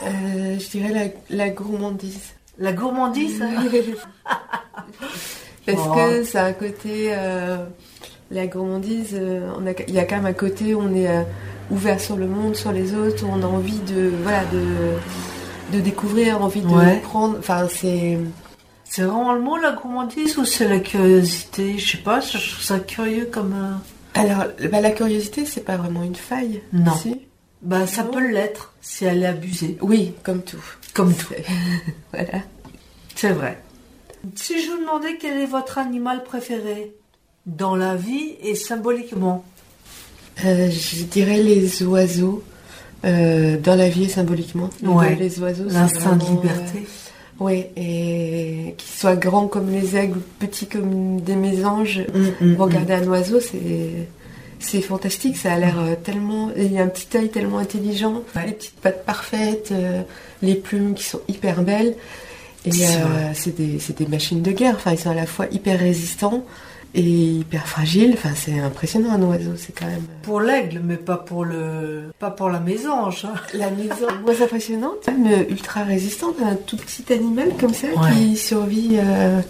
Euh, 0.02 0.58
je 0.58 0.68
dirais 0.70 1.14
la, 1.30 1.36
la 1.44 1.50
gourmandise. 1.50 2.32
La 2.58 2.72
gourmandise 2.72 3.40
Parce 5.66 5.78
Oh. 5.84 5.94
que 5.94 6.22
ça 6.22 6.44
a 6.44 6.46
un 6.46 6.52
côté. 6.52 7.08
euh, 7.10 7.56
la 8.30 8.46
gourmandise, 8.46 9.10
euh, 9.14 9.50
on 9.58 9.66
a- 9.66 9.72
il 9.88 9.94
y 9.94 9.98
a 9.98 10.04
quand 10.04 10.16
même 10.16 10.26
un 10.26 10.32
côté 10.32 10.74
où 10.74 10.80
on 10.80 10.94
est 10.94 11.08
euh, 11.08 11.22
ouvert 11.70 12.00
sur 12.00 12.16
le 12.16 12.26
monde, 12.28 12.54
sur 12.56 12.70
les 12.72 12.94
autres, 12.94 13.24
où 13.24 13.28
on 13.32 13.42
a 13.42 13.46
envie 13.46 13.78
de, 13.80 14.12
voilà, 14.22 14.44
de, 14.52 15.76
de 15.76 15.80
découvrir, 15.80 16.40
envie 16.42 16.60
de 16.60 16.68
Ouais. 16.68 17.00
prendre. 17.00 17.36
Enfin, 17.38 17.66
c'est. 17.68 18.18
C'est 18.84 19.02
vraiment 19.02 19.32
le 19.34 19.40
mot 19.40 19.56
la 19.56 19.72
gourmandise 19.72 20.38
ou 20.38 20.44
c'est 20.44 20.68
la 20.68 20.78
curiosité? 20.78 21.78
Je 21.78 21.96
sais 21.96 22.02
pas, 22.02 22.20
je 22.20 22.30
trouve 22.32 22.62
ça 22.62 22.78
curieux 22.78 23.28
comme. 23.32 23.52
un- 23.54 23.80
Alors, 24.16 24.44
bah, 24.70 24.80
la 24.80 24.90
curiosité, 24.90 25.44
c'est 25.46 25.64
pas 25.64 25.76
vraiment 25.76 26.02
une 26.02 26.14
faille. 26.16 26.60
Non. 26.72 26.94
si 26.96 27.20
Bah, 27.62 27.86
ça 27.86 28.02
Non. 28.04 28.10
peut 28.10 28.30
l'être 28.30 28.74
si 28.80 29.04
elle 29.04 29.22
est 29.22 29.26
abusée. 29.26 29.76
Oui, 29.80 30.12
comme 30.22 30.42
tout. 30.42 30.62
Comme 30.94 31.14
tout. 31.14 31.34
voilà. 32.12 32.40
C'est 33.14 33.32
vrai. 33.32 33.58
Si 34.34 34.60
je 34.62 34.70
vous 34.70 34.78
demandais 34.78 35.16
quel 35.20 35.36
est 35.40 35.46
votre 35.46 35.78
animal 35.78 36.24
préféré 36.24 36.94
dans 37.46 37.76
la 37.76 37.94
vie 37.94 38.34
et 38.42 38.54
symboliquement? 38.54 39.44
Euh, 40.44 40.70
je 40.70 41.04
dirais 41.04 41.42
les 41.42 41.82
oiseaux. 41.84 42.42
euh, 43.04 43.56
dans 43.58 43.76
la 43.76 43.88
vie 43.88 44.04
et 44.04 44.08
symboliquement. 44.08 44.68
Ouais. 44.82 45.14
Les 45.14 45.38
oiseaux, 45.40 45.64
L'instinct 45.68 46.16
de 46.16 46.24
liberté. 46.24 46.78
euh, 46.78 47.05
Oui, 47.38 47.64
et 47.76 48.74
qu'ils 48.78 48.98
soient 48.98 49.16
grands 49.16 49.46
comme 49.46 49.70
les 49.70 49.94
aigles, 49.96 50.20
petits 50.38 50.66
comme 50.66 51.20
des 51.20 51.36
mésanges. 51.36 52.00
Mm, 52.40 52.56
Regarder 52.56 52.94
un 52.94 53.06
oiseau, 53.08 53.40
c'est 53.40 54.08
c'est 54.58 54.80
fantastique. 54.80 55.36
Ça 55.36 55.52
a 55.52 55.58
l'air 55.58 55.78
euh, 55.78 55.94
tellement. 56.02 56.50
Il 56.56 56.72
y 56.72 56.78
a 56.78 56.82
un 56.82 56.88
petit 56.88 57.14
œil 57.16 57.28
tellement 57.28 57.58
intelligent, 57.58 58.22
Ouais. 58.34 58.46
les 58.46 58.52
petites 58.52 58.80
pattes 58.80 59.04
parfaites, 59.04 59.68
euh, 59.72 60.00
les 60.40 60.54
plumes 60.54 60.94
qui 60.94 61.04
sont 61.04 61.20
hyper 61.28 61.62
belles. 61.62 61.94
Et 62.64 62.72
C'est 62.72 62.96
euh, 62.96 63.32
c'est 63.34 63.54
des, 63.54 63.78
c'est 63.80 63.98
des 63.98 64.06
machines 64.06 64.40
de 64.42 64.50
guerre. 64.52 64.74
Enfin, 64.76 64.92
ils 64.92 64.98
sont 64.98 65.10
à 65.10 65.14
la 65.14 65.26
fois 65.26 65.46
hyper 65.52 65.78
résistants 65.78 66.42
et 66.94 67.00
hyper 67.02 67.66
fragiles. 67.66 68.12
Enfin, 68.14 68.30
c'est 68.34 68.58
impressionnant 68.58 69.12
un 69.12 69.22
oiseau. 69.22 69.52
C'est 69.56 69.72
quand 69.78 69.86
même. 69.86 69.96
euh, 69.96 70.22
Pour 70.24 70.40
l'aigle, 70.40 70.80
mais 70.84 70.96
pas 70.96 71.16
pour 71.16 71.44
le, 71.44 72.10
pas 72.18 72.30
pour 72.30 72.48
la 72.50 72.60
mésange. 72.60 73.26
La 73.54 73.70
maison 73.70 74.06
moins 74.24 74.40
impressionnante, 74.42 75.08
mais 75.18 75.46
ultra 75.50 75.82
résistante, 75.84 76.36
un 76.44 76.54
tout 76.56 76.76
petit 76.76 77.12
animal 77.12 77.50
comme 77.60 77.74
ça 77.74 77.88
Ouais. 77.88 78.12
qui 78.14 78.36
survit 78.36 78.98
euh, 78.98 79.40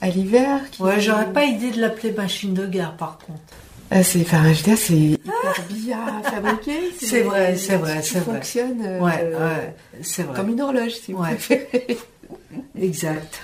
à 0.00 0.08
l'hiver. 0.08 0.60
qui- 0.70 0.82
Ouais, 0.82 1.00
j'aurais 1.00 1.32
pas 1.32 1.44
idée 1.44 1.70
de 1.70 1.80
l'appeler 1.80 2.12
machine 2.12 2.54
de 2.54 2.66
guerre, 2.66 2.96
par 2.96 3.18
contre. 3.18 3.40
Ah, 3.90 4.02
c'est, 4.02 4.22
enfin, 4.22 4.42
je 4.44 4.48
veux 4.58 4.62
dire, 4.62 4.78
c'est 4.78 4.94
hyper 4.94 5.64
bien 5.70 5.98
fabriqué. 6.24 6.72
C'est 7.00 7.20
vrai, 7.20 7.54
c'est 7.56 7.76
vrai, 7.76 8.00
c'est 8.02 8.18
vrai. 8.20 8.34
fonctionne 8.36 8.82
euh, 8.82 8.98
Ouais, 8.98 9.30
ouais, 9.32 9.74
c'est 10.02 10.22
vrai. 10.22 10.34
comme 10.34 10.48
une 10.48 10.60
horloge, 10.62 10.92
si 10.92 11.12
vous 11.12 11.18
préférez. 11.22 11.98
Exact. 12.80 13.42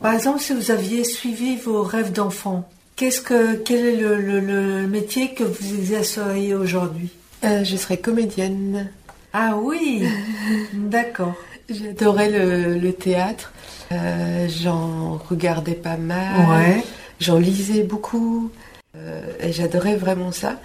Par 0.00 0.14
exemple, 0.14 0.40
si 0.40 0.52
vous 0.54 0.70
aviez 0.70 1.04
suivi 1.04 1.56
vos 1.56 1.82
rêves 1.82 2.12
d'enfant, 2.12 2.68
qu'est-ce 2.96 3.20
que, 3.20 3.54
quel 3.56 3.84
est 3.84 3.96
le, 3.96 4.16
le- 4.20 4.40
le 4.40 4.86
métier 4.86 5.34
que 5.34 5.44
vous 5.44 5.74
exerceriez 5.74 6.54
aujourd'hui 6.54 7.10
Euh, 7.44 7.64
je 7.64 7.76
serais 7.76 7.96
comédienne. 7.98 8.90
Ah 9.32 9.56
oui, 9.60 10.04
d'accord. 10.72 11.34
J'adorais 11.68 12.30
le, 12.30 12.78
le 12.78 12.92
théâtre. 12.92 13.52
Euh, 13.92 14.48
j'en 14.48 15.18
regardais 15.28 15.74
pas 15.74 15.96
mal. 15.96 16.48
Ouais. 16.48 16.84
J'en 17.20 17.38
lisais 17.38 17.82
beaucoup. 17.82 18.50
Euh, 18.96 19.20
et 19.40 19.52
j'adorais 19.52 19.96
vraiment 19.96 20.32
ça. 20.32 20.58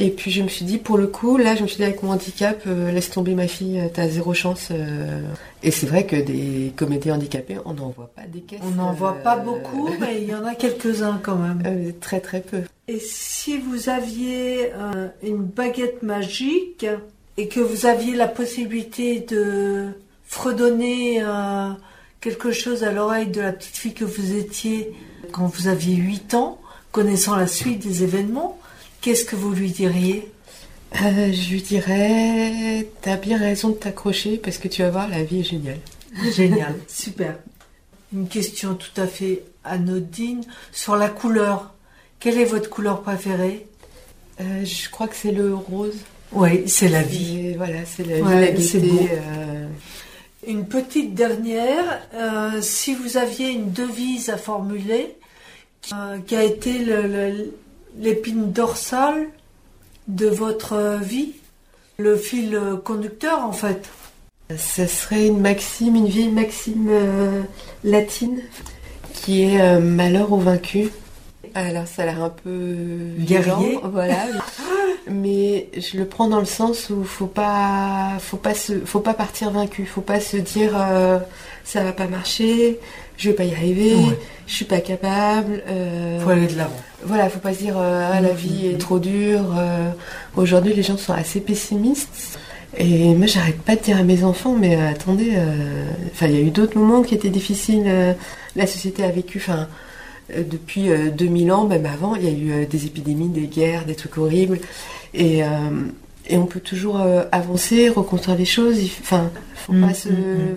Et 0.00 0.10
puis 0.10 0.30
je 0.30 0.42
me 0.42 0.48
suis 0.48 0.64
dit, 0.64 0.78
pour 0.78 0.96
le 0.96 1.08
coup, 1.08 1.36
là, 1.36 1.56
je 1.56 1.62
me 1.62 1.66
suis 1.66 1.76
dit, 1.78 1.82
avec 1.84 2.02
mon 2.04 2.12
handicap, 2.12 2.62
euh, 2.68 2.92
laisse 2.92 3.10
tomber 3.10 3.34
ma 3.34 3.48
fille, 3.48 3.80
euh, 3.80 3.88
t'as 3.92 4.08
zéro 4.08 4.32
chance. 4.32 4.68
euh. 4.70 5.20
Et 5.64 5.72
c'est 5.72 5.86
vrai 5.86 6.06
que 6.06 6.14
des 6.14 6.72
comédiens 6.76 7.16
handicapés, 7.16 7.56
on 7.64 7.74
n'en 7.74 7.88
voit 7.90 8.10
pas 8.14 8.22
des 8.32 8.40
caisses. 8.40 8.60
On 8.62 8.70
n'en 8.70 8.92
voit 8.92 9.16
euh, 9.18 9.22
pas 9.24 9.36
beaucoup, 9.36 9.90
mais 10.00 10.22
il 10.22 10.28
y 10.28 10.34
en 10.34 10.44
a 10.44 10.54
quelques-uns 10.54 11.18
quand 11.20 11.34
même. 11.36 11.62
euh, 11.66 11.90
très 12.00 12.20
très 12.20 12.40
peu. 12.40 12.60
Et 12.86 13.00
si 13.00 13.58
vous 13.58 13.88
aviez 13.88 14.70
euh, 14.72 15.08
une 15.24 15.42
baguette 15.42 16.02
magique 16.04 16.86
et 17.36 17.48
que 17.48 17.58
vous 17.60 17.86
aviez 17.86 18.14
la 18.14 18.28
possibilité 18.28 19.18
de 19.20 19.88
fredonner 20.24 21.22
euh, 21.22 21.70
quelque 22.20 22.52
chose 22.52 22.84
à 22.84 22.92
l'oreille 22.92 23.26
de 23.28 23.40
la 23.40 23.52
petite 23.52 23.76
fille 23.76 23.94
que 23.94 24.04
vous 24.04 24.36
étiez 24.36 24.92
quand 25.32 25.46
vous 25.46 25.66
aviez 25.66 25.96
8 25.96 26.34
ans, 26.34 26.60
connaissant 26.92 27.34
la 27.36 27.46
suite 27.48 27.80
des 27.80 28.04
événements, 28.04 28.58
qu'est-ce 29.00 29.24
que 29.24 29.36
vous 29.36 29.52
lui 29.52 29.70
diriez 29.70 30.30
Euh, 31.02 31.32
je 31.32 31.50
lui 31.50 31.62
dirais, 31.62 32.86
t'as 33.02 33.16
bien 33.16 33.38
raison 33.38 33.68
de 33.70 33.74
t'accrocher 33.74 34.38
parce 34.38 34.58
que 34.58 34.68
tu 34.68 34.82
vas 34.82 34.90
voir, 34.90 35.08
la 35.08 35.22
vie 35.22 35.40
est 35.40 35.44
géniale. 35.44 35.80
Génial, 36.34 36.74
super. 36.88 37.36
Une 38.12 38.26
question 38.28 38.74
tout 38.74 38.98
à 39.00 39.06
fait 39.06 39.42
anodine 39.64 40.42
sur 40.72 40.96
la 40.96 41.08
couleur. 41.10 41.74
Quelle 42.20 42.38
est 42.38 42.46
votre 42.46 42.70
couleur 42.70 43.02
préférée 43.02 43.66
Euh, 44.40 44.64
je 44.64 44.88
crois 44.88 45.08
que 45.08 45.16
c'est 45.16 45.32
le 45.32 45.54
rose. 45.54 45.96
Oui, 46.32 46.62
c'est 46.68 46.88
la 46.88 47.02
vie. 47.02 47.54
Voilà, 47.56 47.84
c'est 47.84 48.04
la 48.06 48.16
vie, 48.16 48.22
la 48.22 48.46
c'est 48.62 48.80
gaieté. 48.80 48.88
beau. 48.88 49.08
euh, 49.12 49.66
Une 50.46 50.64
petite 50.66 51.14
dernière, 51.14 52.00
euh, 52.14 52.60
si 52.62 52.94
vous 52.94 53.16
aviez 53.18 53.50
une 53.50 53.72
devise 53.72 54.30
à 54.30 54.36
formuler, 54.38 55.16
qui 56.26 56.34
a 56.36 56.44
été 56.44 56.78
le- 56.78 57.02
le- 57.06 57.54
l'épine 57.98 58.52
dorsale 58.52 59.28
de 60.06 60.28
votre 60.28 60.98
vie, 61.02 61.32
le 61.98 62.16
fil 62.16 62.58
conducteur 62.84 63.44
en 63.44 63.52
fait. 63.52 63.88
Ce 64.56 64.86
serait 64.86 65.26
une 65.26 65.40
maxime, 65.40 65.94
une 65.94 66.06
vieille 66.06 66.30
maxime 66.30 66.88
euh, 66.90 67.42
latine 67.84 68.40
qui 69.12 69.42
est 69.42 69.60
euh, 69.60 69.78
malheur 69.78 70.32
au 70.32 70.38
vaincu. 70.38 70.88
Alors 71.54 71.86
ça 71.86 72.02
a 72.02 72.06
l'air 72.06 72.22
un 72.22 72.30
peu 72.30 72.66
Guerrier. 73.18 73.70
violent, 73.70 73.90
voilà. 73.90 74.16
Mais 75.10 75.68
je 75.76 75.96
le 75.96 76.04
prends 76.06 76.28
dans 76.28 76.38
le 76.40 76.44
sens 76.44 76.90
où 76.90 77.02
faut 77.04 77.26
pas, 77.26 78.12
faut 78.20 78.36
pas 78.36 78.54
se, 78.54 78.74
faut 78.84 79.00
pas 79.00 79.14
partir 79.14 79.50
vaincu, 79.50 79.86
faut 79.86 80.00
pas 80.02 80.20
se 80.20 80.36
dire 80.36 80.72
euh, 80.76 81.18
ça 81.64 81.82
va 81.82 81.92
pas 81.92 82.06
marcher, 82.06 82.78
je 83.16 83.30
vais 83.30 83.34
pas 83.34 83.44
y 83.44 83.54
arriver, 83.54 83.94
Ouais. 83.94 84.18
je 84.46 84.54
suis 84.54 84.64
pas 84.64 84.80
capable. 84.80 85.62
euh, 85.68 86.20
Faut 86.20 86.30
aller 86.30 86.46
de 86.46 86.56
l'avant. 86.56 86.76
voilà, 87.04 87.28
faut 87.30 87.38
pas 87.40 87.52
se 87.54 87.58
dire 87.58 87.76
euh, 87.78 88.10
ah, 88.12 88.20
la 88.20 88.32
vie 88.32 88.66
est 88.66 88.78
trop 88.78 88.98
dure. 88.98 89.54
euh. 89.58 89.90
Aujourd'hui, 90.36 90.74
les 90.74 90.82
gens 90.82 90.96
sont 90.98 91.12
assez 91.14 91.40
pessimistes. 91.40 92.38
Et 92.76 93.14
moi, 93.14 93.26
j'arrête 93.26 93.60
pas 93.62 93.76
de 93.76 93.80
dire 93.80 93.96
à 93.96 94.02
mes 94.02 94.24
enfants, 94.24 94.54
mais 94.58 94.76
euh, 94.76 94.90
attendez, 94.90 95.32
enfin, 96.12 96.26
il 96.26 96.34
y 96.34 96.36
a 96.38 96.40
eu 96.42 96.50
d'autres 96.50 96.78
moments 96.78 97.02
qui 97.02 97.14
étaient 97.14 97.30
difficiles. 97.30 98.14
la 98.56 98.66
société 98.66 99.04
a 99.04 99.10
vécu, 99.10 99.38
enfin, 99.38 99.68
depuis 100.36 100.90
2000 101.16 101.50
ans, 101.50 101.64
même 101.66 101.86
avant, 101.86 102.14
il 102.14 102.24
y 102.24 102.28
a 102.28 102.30
eu 102.62 102.66
des 102.66 102.84
épidémies, 102.84 103.30
des 103.30 103.46
guerres, 103.46 103.86
des 103.86 103.94
trucs 103.94 104.18
horribles. 104.18 104.58
Et, 105.14 105.40
et 106.28 106.36
on 106.36 106.46
peut 106.46 106.60
toujours 106.60 107.00
avancer, 107.32 107.88
reconstruire 107.88 108.36
les 108.36 108.44
choses. 108.44 108.78
Enfin, 109.00 109.30
faut 109.54 109.72
pas 109.72 109.94
se, 109.94 110.08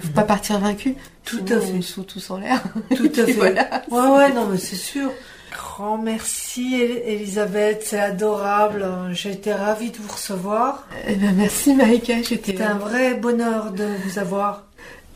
faut 0.01 0.13
pas 0.13 0.23
partir 0.23 0.59
vaincu. 0.59 0.95
Tout 1.25 1.45
à 1.49 1.59
fait. 1.59 1.73
On 1.97 2.03
tous 2.03 2.31
en 2.31 2.37
l'air. 2.37 2.61
Tout 2.95 3.11
à 3.17 3.25
fait. 3.25 3.39
Ouais, 3.39 3.53
ouais, 3.91 4.33
non, 4.33 4.47
mais 4.51 4.57
c'est 4.57 4.75
sûr. 4.75 5.11
Grand 5.51 5.97
merci 5.97 6.75
Elisabeth, 7.05 7.83
c'est 7.85 7.99
adorable. 7.99 8.85
J'ai 9.11 9.31
été 9.31 9.53
ravie 9.53 9.91
de 9.91 9.97
vous 9.97 10.13
recevoir. 10.13 10.87
Eh 11.07 11.15
ben, 11.15 11.33
merci 11.35 11.73
Maïka, 11.73 12.23
c'était 12.23 12.61
un 12.61 12.75
vrai 12.75 13.15
bonheur 13.15 13.71
de 13.71 13.85
vous 14.05 14.17
avoir. 14.17 14.63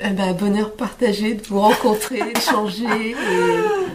Eh 0.02 0.10
ben, 0.10 0.34
bonheur 0.34 0.74
partagé, 0.74 1.36
de 1.36 1.43
vous 1.48 1.62
rencontrer, 1.62 2.19
d'échanger 2.34 3.15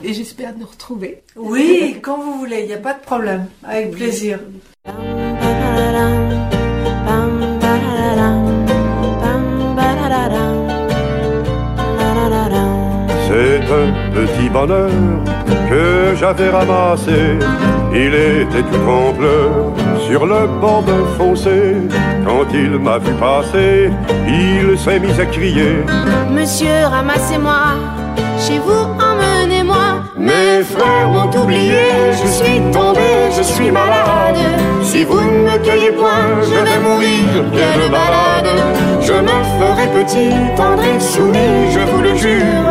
et, 0.02 0.08
et 0.08 0.14
j'espère 0.14 0.54
de 0.54 0.60
nous 0.60 0.66
retrouver. 0.66 1.22
Oui, 1.36 1.98
quand 2.00 2.18
vous 2.18 2.38
voulez, 2.38 2.60
il 2.60 2.66
n'y 2.68 2.72
a 2.72 2.78
pas 2.78 2.94
de 2.94 3.00
problème, 3.00 3.46
avec 3.62 3.90
plaisir. 3.90 4.40
C'est 13.32 13.62
un 13.72 14.10
petit 14.12 14.48
bonheur 14.48 14.90
que 15.68 16.14
j'avais 16.18 16.50
ramassé. 16.50 17.38
Il 17.94 18.12
était 18.12 18.62
tout 18.62 18.90
en 18.90 19.12
pleurs 19.12 19.72
sur 20.06 20.26
le 20.26 20.48
bord 20.60 20.82
d'un 20.82 21.06
fossé. 21.16 21.76
Quand 22.26 22.46
il 22.52 22.70
m'a 22.78 22.98
vu 22.98 23.12
passer, 23.14 23.90
il 24.26 24.76
s'est 24.76 24.98
mis 24.98 25.18
à 25.20 25.26
crier 25.26 25.84
Monsieur, 26.32 26.86
ramassez-moi, 26.90 27.76
chez 28.38 28.58
vous. 28.58 28.99
Mes 30.20 30.62
frères 30.62 31.08
m'ont 31.08 31.30
oublié, 31.42 32.12
je 32.12 32.26
suis 32.28 32.60
tombé, 32.72 33.00
je 33.34 33.42
suis 33.42 33.70
malade. 33.70 34.36
Si 34.82 35.02
vous 35.02 35.18
ne 35.18 35.50
me 35.50 35.56
cueillez 35.64 35.92
point, 35.92 36.42
je 36.42 36.62
vais 36.62 36.78
mourir, 36.78 37.24
quelle 37.52 37.90
balade. 37.90 38.50
Je 39.00 39.14
me 39.14 39.42
ferai 39.58 39.86
petit, 40.04 40.28
tendre 40.56 40.84
et 40.84 41.00
soumis, 41.00 41.72
je 41.72 41.80
vous 41.90 42.02
le 42.02 42.14
jure. 42.16 42.68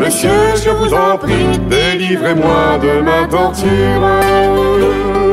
Monsieur, 0.00 0.56
je 0.56 0.70
vous 0.70 0.92
en 0.92 1.16
prie, 1.16 1.56
délivrez-moi 1.70 2.78
de 2.82 3.00
ma 3.00 3.28
torture. 3.28 5.27